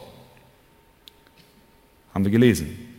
[2.16, 2.91] Haben wir gelesen.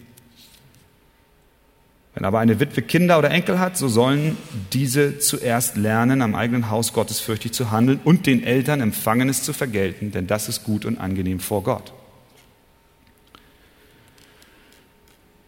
[2.14, 4.36] Wenn aber eine Witwe Kinder oder Enkel hat, so sollen
[4.72, 10.12] diese zuerst lernen, am eigenen Haus gottesfürchtig zu handeln und den Eltern Empfangenes zu vergelten,
[10.12, 11.92] denn das ist gut und angenehm vor Gott.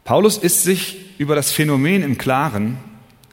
[0.05, 2.79] Paulus ist sich über das Phänomen im Klaren,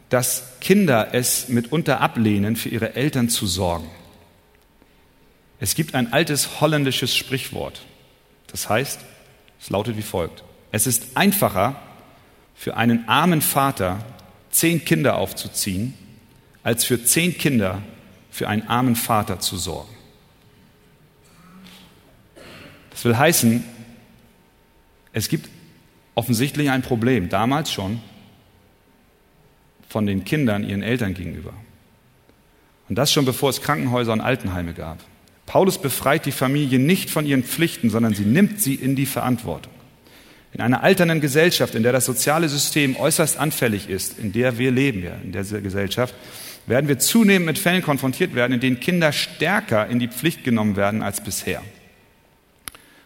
[0.09, 3.89] dass Kinder es mitunter ablehnen, für ihre Eltern zu sorgen.
[5.59, 7.81] Es gibt ein altes holländisches Sprichwort.
[8.47, 8.99] Das heißt,
[9.61, 10.43] es lautet wie folgt.
[10.71, 11.75] Es ist einfacher
[12.61, 14.05] für einen armen Vater
[14.51, 15.95] zehn Kinder aufzuziehen,
[16.61, 17.81] als für zehn Kinder
[18.29, 19.89] für einen armen Vater zu sorgen.
[22.91, 23.63] Das will heißen,
[25.11, 25.49] es gibt
[26.13, 27.99] offensichtlich ein Problem, damals schon,
[29.89, 31.55] von den Kindern ihren Eltern gegenüber.
[32.89, 34.99] Und das schon bevor es Krankenhäuser und Altenheime gab.
[35.47, 39.70] Paulus befreit die Familie nicht von ihren Pflichten, sondern sie nimmt sie in die Verantwortung.
[40.53, 44.71] In einer alternden Gesellschaft, in der das soziale System äußerst anfällig ist, in der wir
[44.71, 46.13] leben, ja, in dieser Gesellschaft,
[46.67, 50.75] werden wir zunehmend mit Fällen konfrontiert werden, in denen Kinder stärker in die Pflicht genommen
[50.75, 51.63] werden als bisher.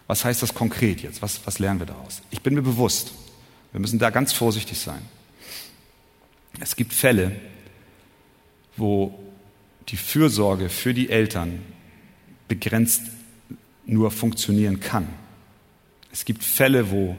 [0.08, 1.22] Was heißt das konkret jetzt?
[1.22, 2.22] Was, was lernen wir daraus?
[2.32, 3.14] Ich bin mir bewusst,
[3.72, 5.02] wir müssen da ganz vorsichtig sein.
[6.60, 7.34] Es gibt Fälle,
[8.78, 9.18] wo
[9.90, 11.62] die Fürsorge für die Eltern
[12.48, 13.04] begrenzt
[13.86, 15.08] nur funktionieren kann.
[16.12, 17.18] Es gibt Fälle, wo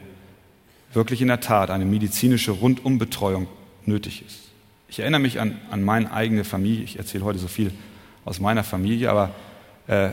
[0.96, 3.46] wirklich in der Tat eine medizinische Rundumbetreuung
[3.85, 4.40] nötig ist.
[4.88, 6.82] Ich erinnere mich an, an meine eigene Familie.
[6.82, 7.72] Ich erzähle heute so viel
[8.24, 9.35] aus meiner Familie, aber
[9.87, 10.11] äh,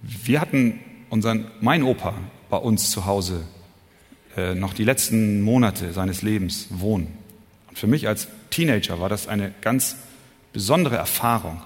[0.00, 2.14] wir hatten unseren, mein Opa
[2.48, 3.44] bei uns zu Hause
[4.36, 7.16] äh, noch die letzten Monate seines Lebens wohnen.
[7.68, 9.96] Und für mich als Teenager war das eine ganz
[10.52, 11.60] besondere Erfahrung.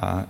[0.00, 0.24] Äh,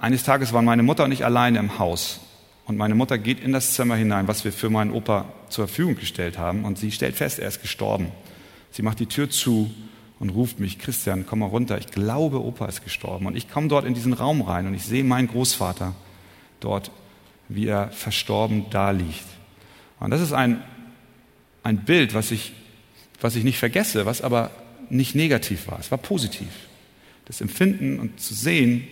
[0.00, 2.20] eines Tages waren meine Mutter und ich alleine im Haus.
[2.66, 5.94] Und meine Mutter geht in das Zimmer hinein, was wir für meinen Opa zur Verfügung
[5.94, 6.64] gestellt haben.
[6.64, 8.10] Und sie stellt fest, er ist gestorben.
[8.72, 9.70] Sie macht die Tür zu
[10.18, 11.78] und ruft mich, Christian, komm mal runter.
[11.78, 13.26] Ich glaube, Opa ist gestorben.
[13.26, 15.94] Und ich komme dort in diesen Raum rein und ich sehe meinen Großvater
[16.58, 16.90] dort,
[17.48, 19.24] wie er verstorben da liegt.
[20.00, 20.60] Und das ist ein,
[21.62, 22.52] ein Bild, was ich,
[23.20, 24.50] was ich nicht vergesse, was aber
[24.90, 25.78] nicht negativ war.
[25.78, 26.48] Es war positiv.
[27.26, 28.88] Das Empfinden und zu sehen,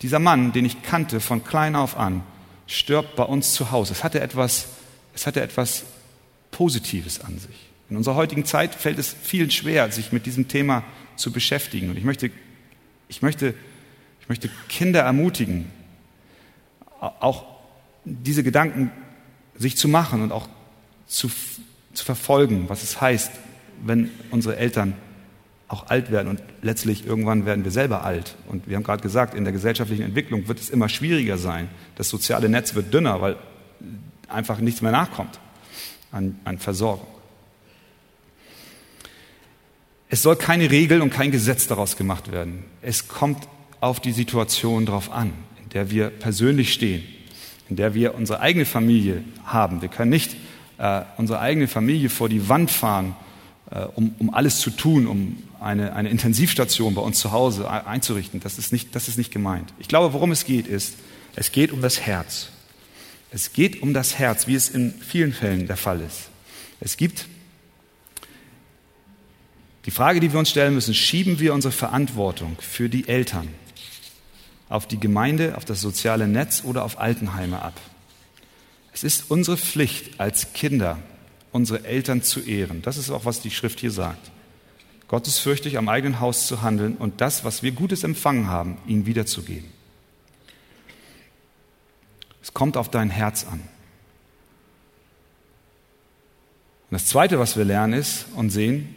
[0.00, 2.22] dieser Mann, den ich kannte von klein auf an,
[2.66, 3.92] stirbt bei uns zu Hause.
[3.92, 4.66] Es hatte etwas,
[5.14, 5.84] es hatte etwas
[6.50, 7.70] Positives an sich.
[7.88, 10.82] In unserer heutigen Zeit fällt es vielen schwer, sich mit diesem Thema
[11.16, 11.90] zu beschäftigen.
[11.90, 12.30] Und ich möchte,
[13.08, 13.54] ich möchte,
[14.20, 15.70] ich möchte Kinder ermutigen,
[17.00, 17.44] auch
[18.04, 18.90] diese Gedanken
[19.56, 20.48] sich zu machen und auch
[21.06, 21.30] zu,
[21.92, 23.30] zu verfolgen, was es heißt,
[23.84, 24.94] wenn unsere Eltern
[25.68, 28.36] auch alt werden und letztlich irgendwann werden wir selber alt.
[28.48, 31.68] Und wir haben gerade gesagt, in der gesellschaftlichen Entwicklung wird es immer schwieriger sein.
[31.96, 33.36] Das soziale Netz wird dünner, weil
[34.28, 35.40] einfach nichts mehr nachkommt
[36.12, 37.06] an, an Versorgung.
[40.08, 42.64] Es soll keine Regel und kein Gesetz daraus gemacht werden.
[42.80, 43.48] Es kommt
[43.80, 47.02] auf die Situation drauf an, in der wir persönlich stehen,
[47.68, 49.82] in der wir unsere eigene Familie haben.
[49.82, 50.36] Wir können nicht
[50.78, 53.16] äh, unsere eigene Familie vor die Wand fahren,
[53.70, 58.40] äh, um, um alles zu tun, um eine, eine Intensivstation bei uns zu Hause einzurichten.
[58.40, 59.72] Das ist, nicht, das ist nicht gemeint.
[59.78, 60.94] Ich glaube, worum es geht, ist,
[61.34, 62.48] es geht um das Herz.
[63.30, 66.30] Es geht um das Herz, wie es in vielen Fällen der Fall ist.
[66.80, 67.26] Es gibt
[69.84, 73.48] die Frage, die wir uns stellen müssen, schieben wir unsere Verantwortung für die Eltern
[74.68, 77.80] auf die Gemeinde, auf das soziale Netz oder auf Altenheime ab?
[78.92, 80.98] Es ist unsere Pflicht als Kinder,
[81.52, 82.82] unsere Eltern zu ehren.
[82.82, 84.30] Das ist auch, was die Schrift hier sagt.
[85.08, 89.70] Gottesfürchtig am eigenen Haus zu handeln und das, was wir Gutes empfangen haben, ihnen wiederzugeben.
[92.42, 93.60] Es kommt auf dein Herz an.
[96.90, 98.94] Und das Zweite, was wir lernen ist und sehen,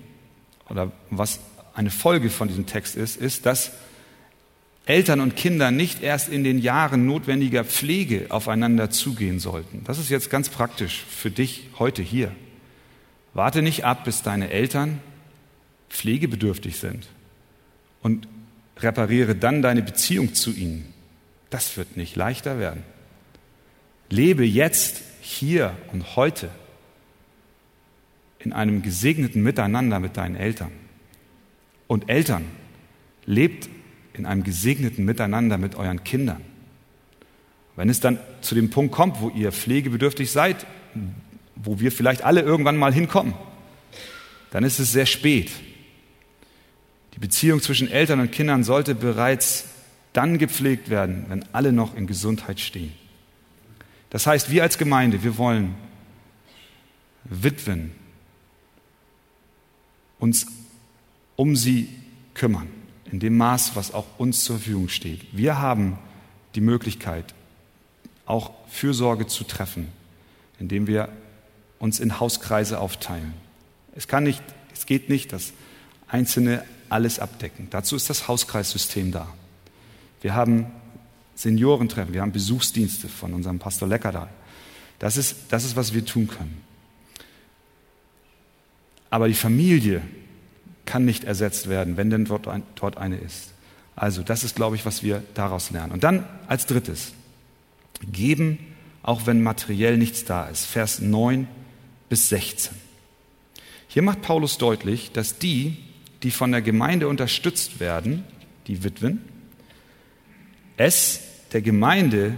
[0.69, 1.39] oder was
[1.73, 3.71] eine Folge von diesem Text ist, ist, dass
[4.85, 9.83] Eltern und Kinder nicht erst in den Jahren notwendiger Pflege aufeinander zugehen sollten.
[9.85, 12.31] Das ist jetzt ganz praktisch für dich heute hier.
[13.33, 14.99] Warte nicht ab, bis deine Eltern
[15.89, 17.07] pflegebedürftig sind
[18.01, 18.27] und
[18.77, 20.93] repariere dann deine Beziehung zu ihnen.
[21.49, 22.83] Das wird nicht leichter werden.
[24.09, 26.49] Lebe jetzt, hier und heute
[28.39, 30.71] in einem gesegneten Miteinander mit deinen Eltern.
[31.87, 32.45] Und Eltern,
[33.25, 33.69] lebt
[34.13, 36.41] in einem gesegneten Miteinander mit euren Kindern.
[37.75, 40.65] Wenn es dann zu dem Punkt kommt, wo ihr pflegebedürftig seid,
[41.55, 43.33] wo wir vielleicht alle irgendwann mal hinkommen,
[44.51, 45.51] dann ist es sehr spät.
[47.15, 49.65] Die Beziehung zwischen Eltern und Kindern sollte bereits
[50.13, 52.93] dann gepflegt werden, wenn alle noch in Gesundheit stehen.
[54.09, 55.75] Das heißt, wir als Gemeinde, wir wollen
[57.25, 57.91] Witwen
[60.17, 60.47] uns
[61.35, 61.89] um sie
[62.33, 62.67] kümmern,
[63.11, 65.21] in dem Maß, was auch uns zur Verfügung steht.
[65.31, 65.97] Wir haben
[66.55, 67.33] die Möglichkeit,
[68.25, 69.87] auch Fürsorge zu treffen,
[70.59, 71.09] indem wir
[71.79, 73.33] uns in Hauskreise aufteilen.
[73.95, 74.43] Es kann nicht,
[74.73, 75.53] es geht nicht, dass
[76.07, 77.67] Einzelne alles abdecken.
[77.69, 79.27] Dazu ist das Hauskreissystem da.
[80.21, 80.67] Wir haben
[81.35, 84.29] Seniorentreffen, wir haben Besuchsdienste von unserem Pastor Leckerdahl.
[84.99, 86.61] Das ist, das ist, was wir tun können.
[89.09, 90.01] Aber die Familie
[90.85, 93.53] kann nicht ersetzt werden, wenn denn dort, ein, dort eine ist.
[93.95, 95.93] Also das ist, glaube ich, was wir daraus lernen.
[95.93, 97.13] Und dann als drittes,
[98.11, 98.59] geben,
[99.03, 100.65] auch wenn materiell nichts da ist.
[100.65, 101.47] Vers 9
[102.09, 102.75] bis 16.
[103.87, 105.77] Hier macht Paulus deutlich, dass die,
[106.23, 108.23] die von der Gemeinde unterstützt werden,
[108.67, 109.21] die Witwen,
[110.77, 112.35] es der Gemeinde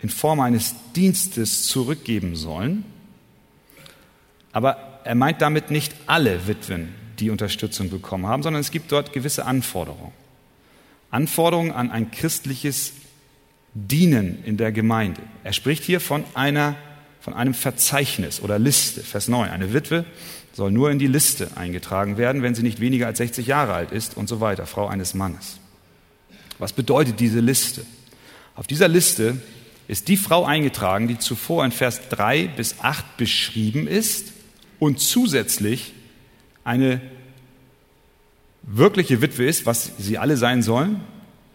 [0.00, 2.84] in Form eines Dienstes zurückgeben sollen.
[4.52, 9.12] Aber er meint damit nicht alle Witwen, die Unterstützung bekommen haben, sondern es gibt dort
[9.12, 10.12] gewisse Anforderungen.
[11.10, 12.92] Anforderungen an ein christliches
[13.74, 15.22] Dienen in der Gemeinde.
[15.44, 16.76] Er spricht hier von einer
[17.26, 19.00] von einem Verzeichnis oder Liste.
[19.00, 19.50] Vers 9.
[19.50, 20.04] Eine Witwe
[20.56, 23.92] soll nur in die Liste eingetragen werden, wenn sie nicht weniger als 60 Jahre alt
[23.92, 25.58] ist und so weiter, Frau eines Mannes.
[26.58, 27.84] Was bedeutet diese Liste?
[28.54, 29.36] Auf dieser Liste
[29.86, 34.32] ist die Frau eingetragen, die zuvor in Vers 3 bis 8 beschrieben ist
[34.78, 35.92] und zusätzlich
[36.64, 37.02] eine
[38.62, 41.02] wirkliche Witwe ist, was sie alle sein sollen.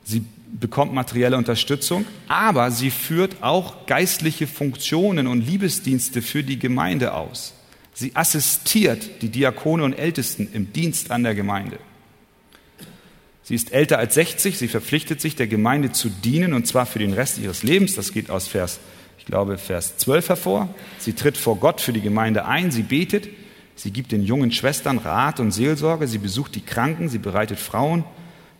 [0.04, 0.24] Sie
[0.60, 7.56] bekommt materielle Unterstützung, aber sie führt auch geistliche Funktionen und Liebesdienste für die Gemeinde aus.
[8.02, 11.78] Sie assistiert die Diakone und Ältesten im Dienst an der Gemeinde.
[13.44, 16.98] Sie ist älter als 60, sie verpflichtet sich, der Gemeinde zu dienen, und zwar für
[16.98, 17.94] den Rest ihres Lebens.
[17.94, 18.80] Das geht aus Vers,
[19.20, 20.74] ich glaube, Vers 12 hervor.
[20.98, 23.30] Sie tritt vor Gott für die Gemeinde ein, sie betet,
[23.76, 28.04] sie gibt den jungen Schwestern Rat und Seelsorge, sie besucht die Kranken, sie bereitet Frauen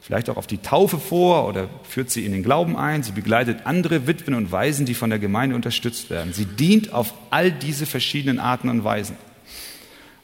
[0.02, 3.04] vielleicht auch auf die Taufe vor oder führt sie in den Glauben ein.
[3.04, 6.34] Sie begleitet andere Witwen und Waisen, die von der Gemeinde unterstützt werden.
[6.34, 9.16] Sie dient auf all diese verschiedenen Arten und Weisen.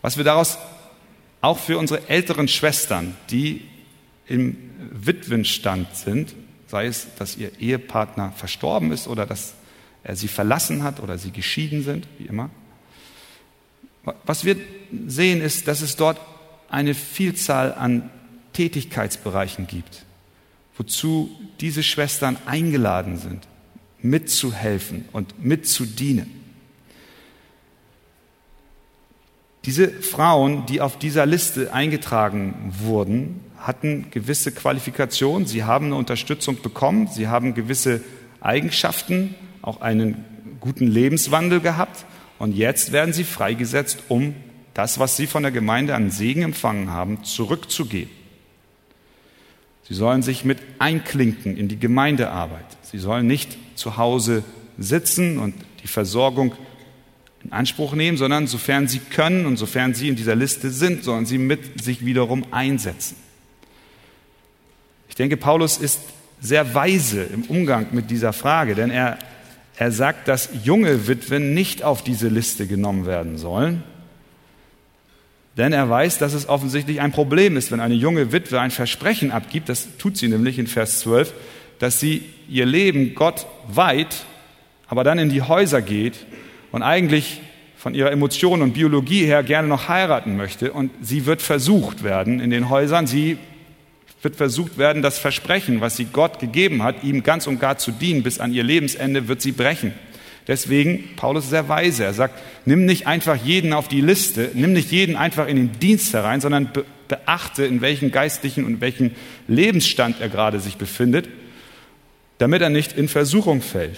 [0.02, 0.58] Was wir daraus
[1.42, 3.66] auch für unsere älteren Schwestern, die
[4.28, 4.58] im
[4.92, 6.36] Witwenstand sind,
[6.68, 9.54] sei es, dass ihr Ehepartner verstorben ist oder dass
[10.04, 12.50] er sie verlassen hat oder sie geschieden sind, wie immer.
[14.26, 14.56] Was wir
[15.08, 16.20] sehen ist, dass es dort
[16.70, 18.10] eine Vielzahl an
[18.54, 20.06] Tätigkeitsbereichen gibt,
[20.78, 21.30] wozu
[21.60, 23.48] diese Schwestern eingeladen sind,
[24.02, 26.47] mitzuhelfen und mitzudienen.
[29.68, 36.62] Diese Frauen, die auf dieser Liste eingetragen wurden, hatten gewisse Qualifikationen, sie haben eine Unterstützung
[36.62, 38.02] bekommen, sie haben gewisse
[38.40, 40.24] Eigenschaften, auch einen
[40.62, 42.06] guten Lebenswandel gehabt
[42.40, 44.36] und jetzt werden sie freigesetzt, um
[44.74, 48.14] das, was sie von der Gemeinde an Segen empfangen haben, zurückzugeben.
[49.84, 52.66] Sie sollen sich mit einklinken in die Gemeindearbeit.
[52.84, 54.46] Sie sollen nicht zu Hause
[54.78, 56.54] sitzen und die Versorgung
[57.44, 61.26] in Anspruch nehmen, sondern sofern sie können und sofern sie in dieser Liste sind, sollen
[61.26, 63.16] sie mit sich wiederum einsetzen.
[65.10, 66.00] Ich denke, Paulus ist
[66.40, 69.18] sehr weise im Umgang mit dieser Frage, denn er,
[69.76, 73.84] er sagt, dass junge Witwen nicht auf diese Liste genommen werden sollen,
[75.58, 79.32] denn er weiß, dass es offensichtlich ein Problem ist, wenn eine junge Witwe ein Versprechen
[79.32, 81.34] abgibt, das tut sie nämlich in Vers 12,
[81.80, 84.26] dass sie ihr Leben Gott weiht,
[84.88, 86.26] aber dann in die Häuser geht
[86.72, 87.42] und eigentlich
[87.78, 92.40] von ihrer Emotion und Biologie her gerne noch heiraten möchte und sie wird versucht werden
[92.40, 93.38] in den Häusern, sie
[94.22, 97.92] wird versucht werden, das Versprechen, was sie Gott gegeben hat, ihm ganz und gar zu
[97.92, 99.94] dienen, bis an ihr Lebensende wird sie brechen.
[100.48, 102.06] Deswegen, Paulus ist sehr weise.
[102.06, 105.80] Er sagt, nimm nicht einfach jeden auf die Liste, nimm nicht jeden einfach in den
[105.80, 109.12] Dienst herein, sondern be beachte, in welchem geistlichen und welchem
[109.48, 111.30] Lebensstand er gerade sich befindet,
[112.38, 113.98] damit er nicht in Versuchung fällt.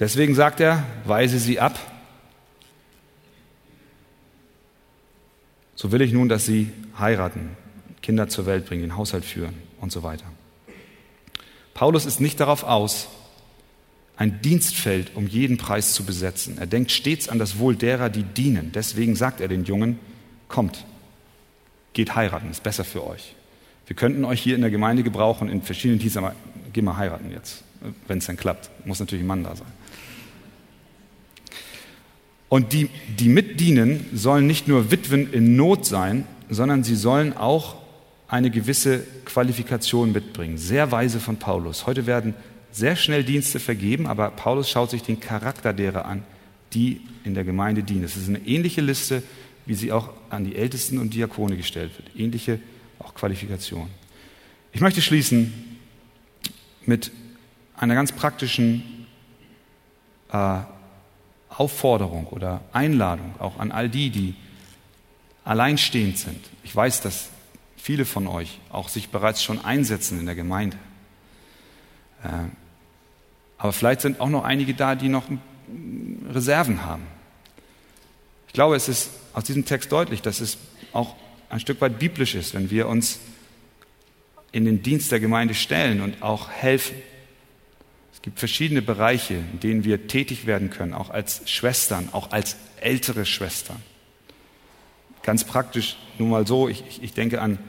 [0.00, 1.78] Deswegen sagt er, weise sie ab.
[5.74, 7.50] So will ich nun, dass sie heiraten,
[8.02, 10.24] Kinder zur Welt bringen, den Haushalt führen und so weiter.
[11.74, 13.08] Paulus ist nicht darauf aus,
[14.16, 16.58] ein Dienstfeld um jeden Preis zu besetzen.
[16.58, 18.72] Er denkt stets an das Wohl derer, die dienen.
[18.72, 20.00] Deswegen sagt er den Jungen,
[20.48, 20.84] kommt,
[21.92, 23.36] geht heiraten, ist besser für euch.
[23.86, 26.34] Wir könnten euch hier in der Gemeinde gebrauchen, in verschiedenen Diensten, aber
[26.72, 27.62] geh mal heiraten jetzt,
[28.08, 28.70] wenn es dann klappt.
[28.84, 29.77] Muss natürlich ein Mann da sein.
[32.48, 32.88] Und die,
[33.18, 37.76] die mitdienen, sollen nicht nur Witwen in Not sein, sondern sie sollen auch
[38.26, 40.58] eine gewisse Qualifikation mitbringen.
[40.58, 41.86] Sehr weise von Paulus.
[41.86, 42.34] Heute werden
[42.70, 46.22] sehr schnell Dienste vergeben, aber Paulus schaut sich den Charakter derer an,
[46.74, 48.04] die in der Gemeinde dienen.
[48.04, 49.22] Es ist eine ähnliche Liste,
[49.66, 52.16] wie sie auch an die Ältesten und Diakone gestellt wird.
[52.16, 52.60] Ähnliche
[52.98, 53.88] auch Qualifikation.
[54.72, 55.52] Ich möchte schließen
[56.84, 57.10] mit
[57.76, 59.06] einer ganz praktischen
[60.32, 60.60] äh,
[61.58, 64.34] Aufforderung oder Einladung auch an all die, die
[65.44, 66.44] alleinstehend sind.
[66.62, 67.30] Ich weiß, dass
[67.76, 70.76] viele von euch auch sich bereits schon einsetzen in der Gemeinde.
[72.22, 72.28] Äh,
[73.56, 75.24] aber vielleicht sind auch noch einige da, die noch
[76.30, 77.02] Reserven haben.
[78.46, 80.58] Ich glaube, es ist aus diesem Text deutlich, dass es
[80.92, 81.16] auch
[81.50, 83.18] ein Stück weit biblisch ist, wenn wir uns
[84.52, 86.96] in den Dienst der Gemeinde stellen und auch helfen.
[88.18, 92.56] Es gibt verschiedene Bereiche, in denen wir tätig werden können, auch als Schwestern, auch als
[92.80, 93.80] ältere Schwestern.
[95.22, 97.60] Ganz praktisch, nur mal so, ich, ich denke an,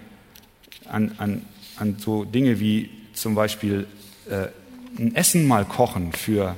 [0.85, 1.45] an, an,
[1.77, 3.85] an so Dinge wie zum Beispiel
[4.27, 4.47] äh,
[4.97, 6.55] ein Essen mal kochen für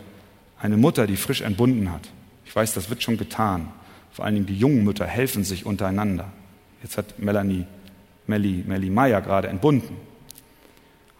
[0.58, 2.08] eine Mutter, die frisch entbunden hat.
[2.46, 3.74] Ich weiß, das wird schon getan.
[4.14, 6.32] Vor allen Dingen die jungen Mütter helfen sich untereinander.
[6.82, 7.66] Jetzt hat Melanie,
[8.26, 9.98] Melly, Melly Meyer gerade entbunden.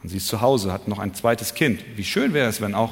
[0.04, 1.84] Und sie ist zu Hause, hat noch ein zweites Kind.
[1.96, 2.92] Wie schön wäre es, wenn auch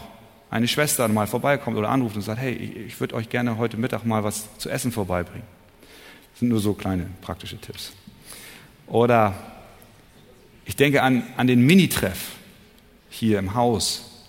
[0.50, 4.06] eine Schwester mal vorbeikommt oder anruft und sagt, hey, ich würde euch gerne heute Mittag
[4.06, 5.46] mal was zu essen vorbeibringen.
[6.32, 7.94] Das sind nur so kleine praktische Tipps.
[8.88, 9.36] Oder
[10.66, 12.32] ich denke an, an den Minitreff
[13.10, 14.28] hier im Haus,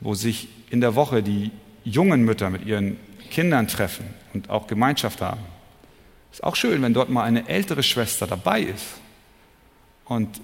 [0.00, 1.50] wo sich in der Woche die
[1.84, 2.96] jungen Mütter mit ihren
[3.30, 5.40] Kindern treffen und auch Gemeinschaft haben.
[6.32, 8.86] Ist auch schön, wenn dort mal eine ältere Schwester dabei ist
[10.04, 10.40] und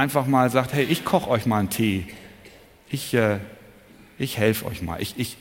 [0.00, 2.06] einfach mal sagt, hey, ich koche euch mal einen Tee.
[2.88, 3.38] Ich, äh,
[4.18, 5.00] ich helfe euch mal.
[5.00, 5.36] Ich, ich,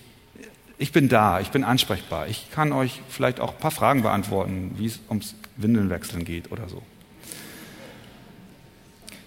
[0.78, 2.28] ich bin da, ich bin ansprechbar.
[2.28, 6.68] Ich kann euch vielleicht auch ein paar Fragen beantworten, wie es ums Windelnwechseln geht oder
[6.68, 6.84] so.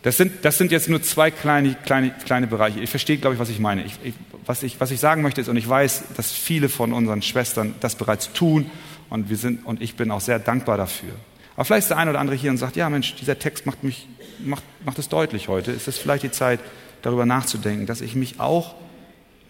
[0.03, 2.81] Das sind, das sind jetzt nur zwei kleine, kleine, kleine Bereiche.
[2.81, 3.85] Ich verstehe, glaube ich, was ich meine.
[3.85, 4.15] Ich, ich,
[4.45, 7.75] was, ich, was ich sagen möchte ist, und ich weiß, dass viele von unseren Schwestern
[7.81, 8.71] das bereits tun,
[9.09, 11.13] und, wir sind, und ich bin auch sehr dankbar dafür.
[11.55, 13.85] Aber vielleicht ist der eine oder andere hier und sagt, ja Mensch, dieser Text macht,
[13.85, 14.09] mich,
[14.45, 15.73] macht, macht es deutlich heute.
[15.73, 16.61] Ist es vielleicht die Zeit,
[17.03, 18.75] darüber nachzudenken, dass ich mich auch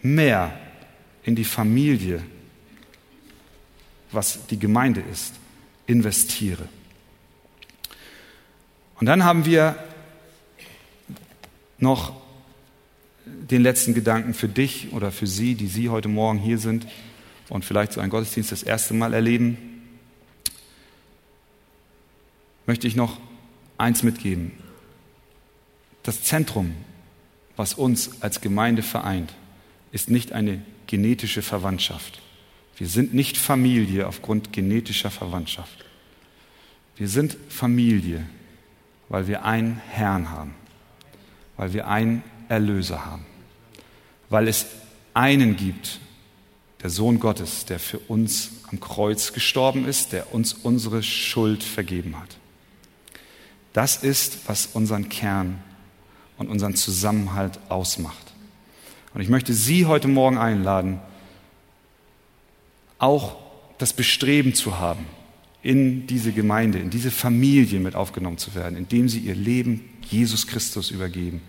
[0.01, 0.57] mehr
[1.23, 2.21] in die Familie,
[4.11, 5.35] was die Gemeinde ist,
[5.87, 6.67] investiere.
[8.99, 9.75] Und dann haben wir
[11.77, 12.13] noch
[13.25, 16.87] den letzten Gedanken für dich oder für Sie, die Sie heute Morgen hier sind
[17.49, 19.57] und vielleicht so einen Gottesdienst das erste Mal erleben,
[22.65, 23.19] möchte ich noch
[23.77, 24.62] eins mitgeben.
[26.03, 26.73] Das Zentrum,
[27.55, 29.33] was uns als Gemeinde vereint,
[29.91, 32.19] ist nicht eine genetische Verwandtschaft.
[32.77, 35.85] Wir sind nicht Familie aufgrund genetischer Verwandtschaft.
[36.97, 38.25] Wir sind Familie,
[39.09, 40.55] weil wir einen Herrn haben
[41.57, 43.25] weil wir einen Erlöser haben,
[44.29, 44.65] weil es
[45.13, 45.99] einen gibt,
[46.81, 52.19] der Sohn Gottes, der für uns am Kreuz gestorben ist, der uns unsere Schuld vergeben
[52.19, 52.37] hat.
[53.71, 55.63] Das ist, was unseren Kern
[56.43, 58.33] und unseren Zusammenhalt ausmacht.
[59.13, 60.99] Und ich möchte Sie heute Morgen einladen,
[62.97, 63.35] auch
[63.77, 65.05] das Bestreben zu haben,
[65.61, 70.47] in diese Gemeinde, in diese Familie mit aufgenommen zu werden, indem Sie Ihr Leben Jesus
[70.47, 71.41] Christus übergeben,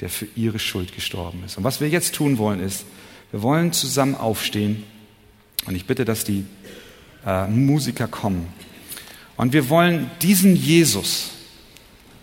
[0.00, 1.56] der für ihre Schuld gestorben ist.
[1.56, 2.84] Und was wir jetzt tun wollen, ist,
[3.32, 4.84] wir wollen zusammen aufstehen
[5.66, 6.44] und ich bitte, dass die
[7.24, 8.46] äh, Musiker kommen.
[9.36, 11.30] Und wir wollen diesen Jesus,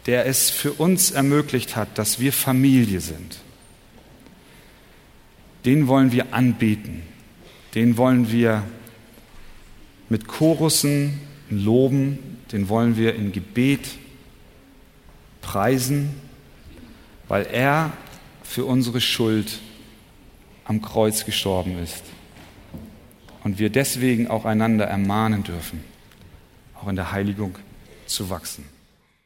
[0.05, 3.37] der es für uns ermöglicht hat, dass wir Familie sind,
[5.65, 7.03] den wollen wir anbeten,
[7.73, 8.63] den wollen wir
[10.09, 12.19] mit Chorussen loben,
[12.51, 13.87] den wollen wir in Gebet
[15.41, 16.13] preisen,
[17.27, 17.93] weil er
[18.43, 19.59] für unsere Schuld
[20.65, 22.03] am Kreuz gestorben ist.
[23.43, 25.83] Und wir deswegen auch einander ermahnen dürfen,
[26.79, 27.57] auch in der Heiligung
[28.05, 28.65] zu wachsen.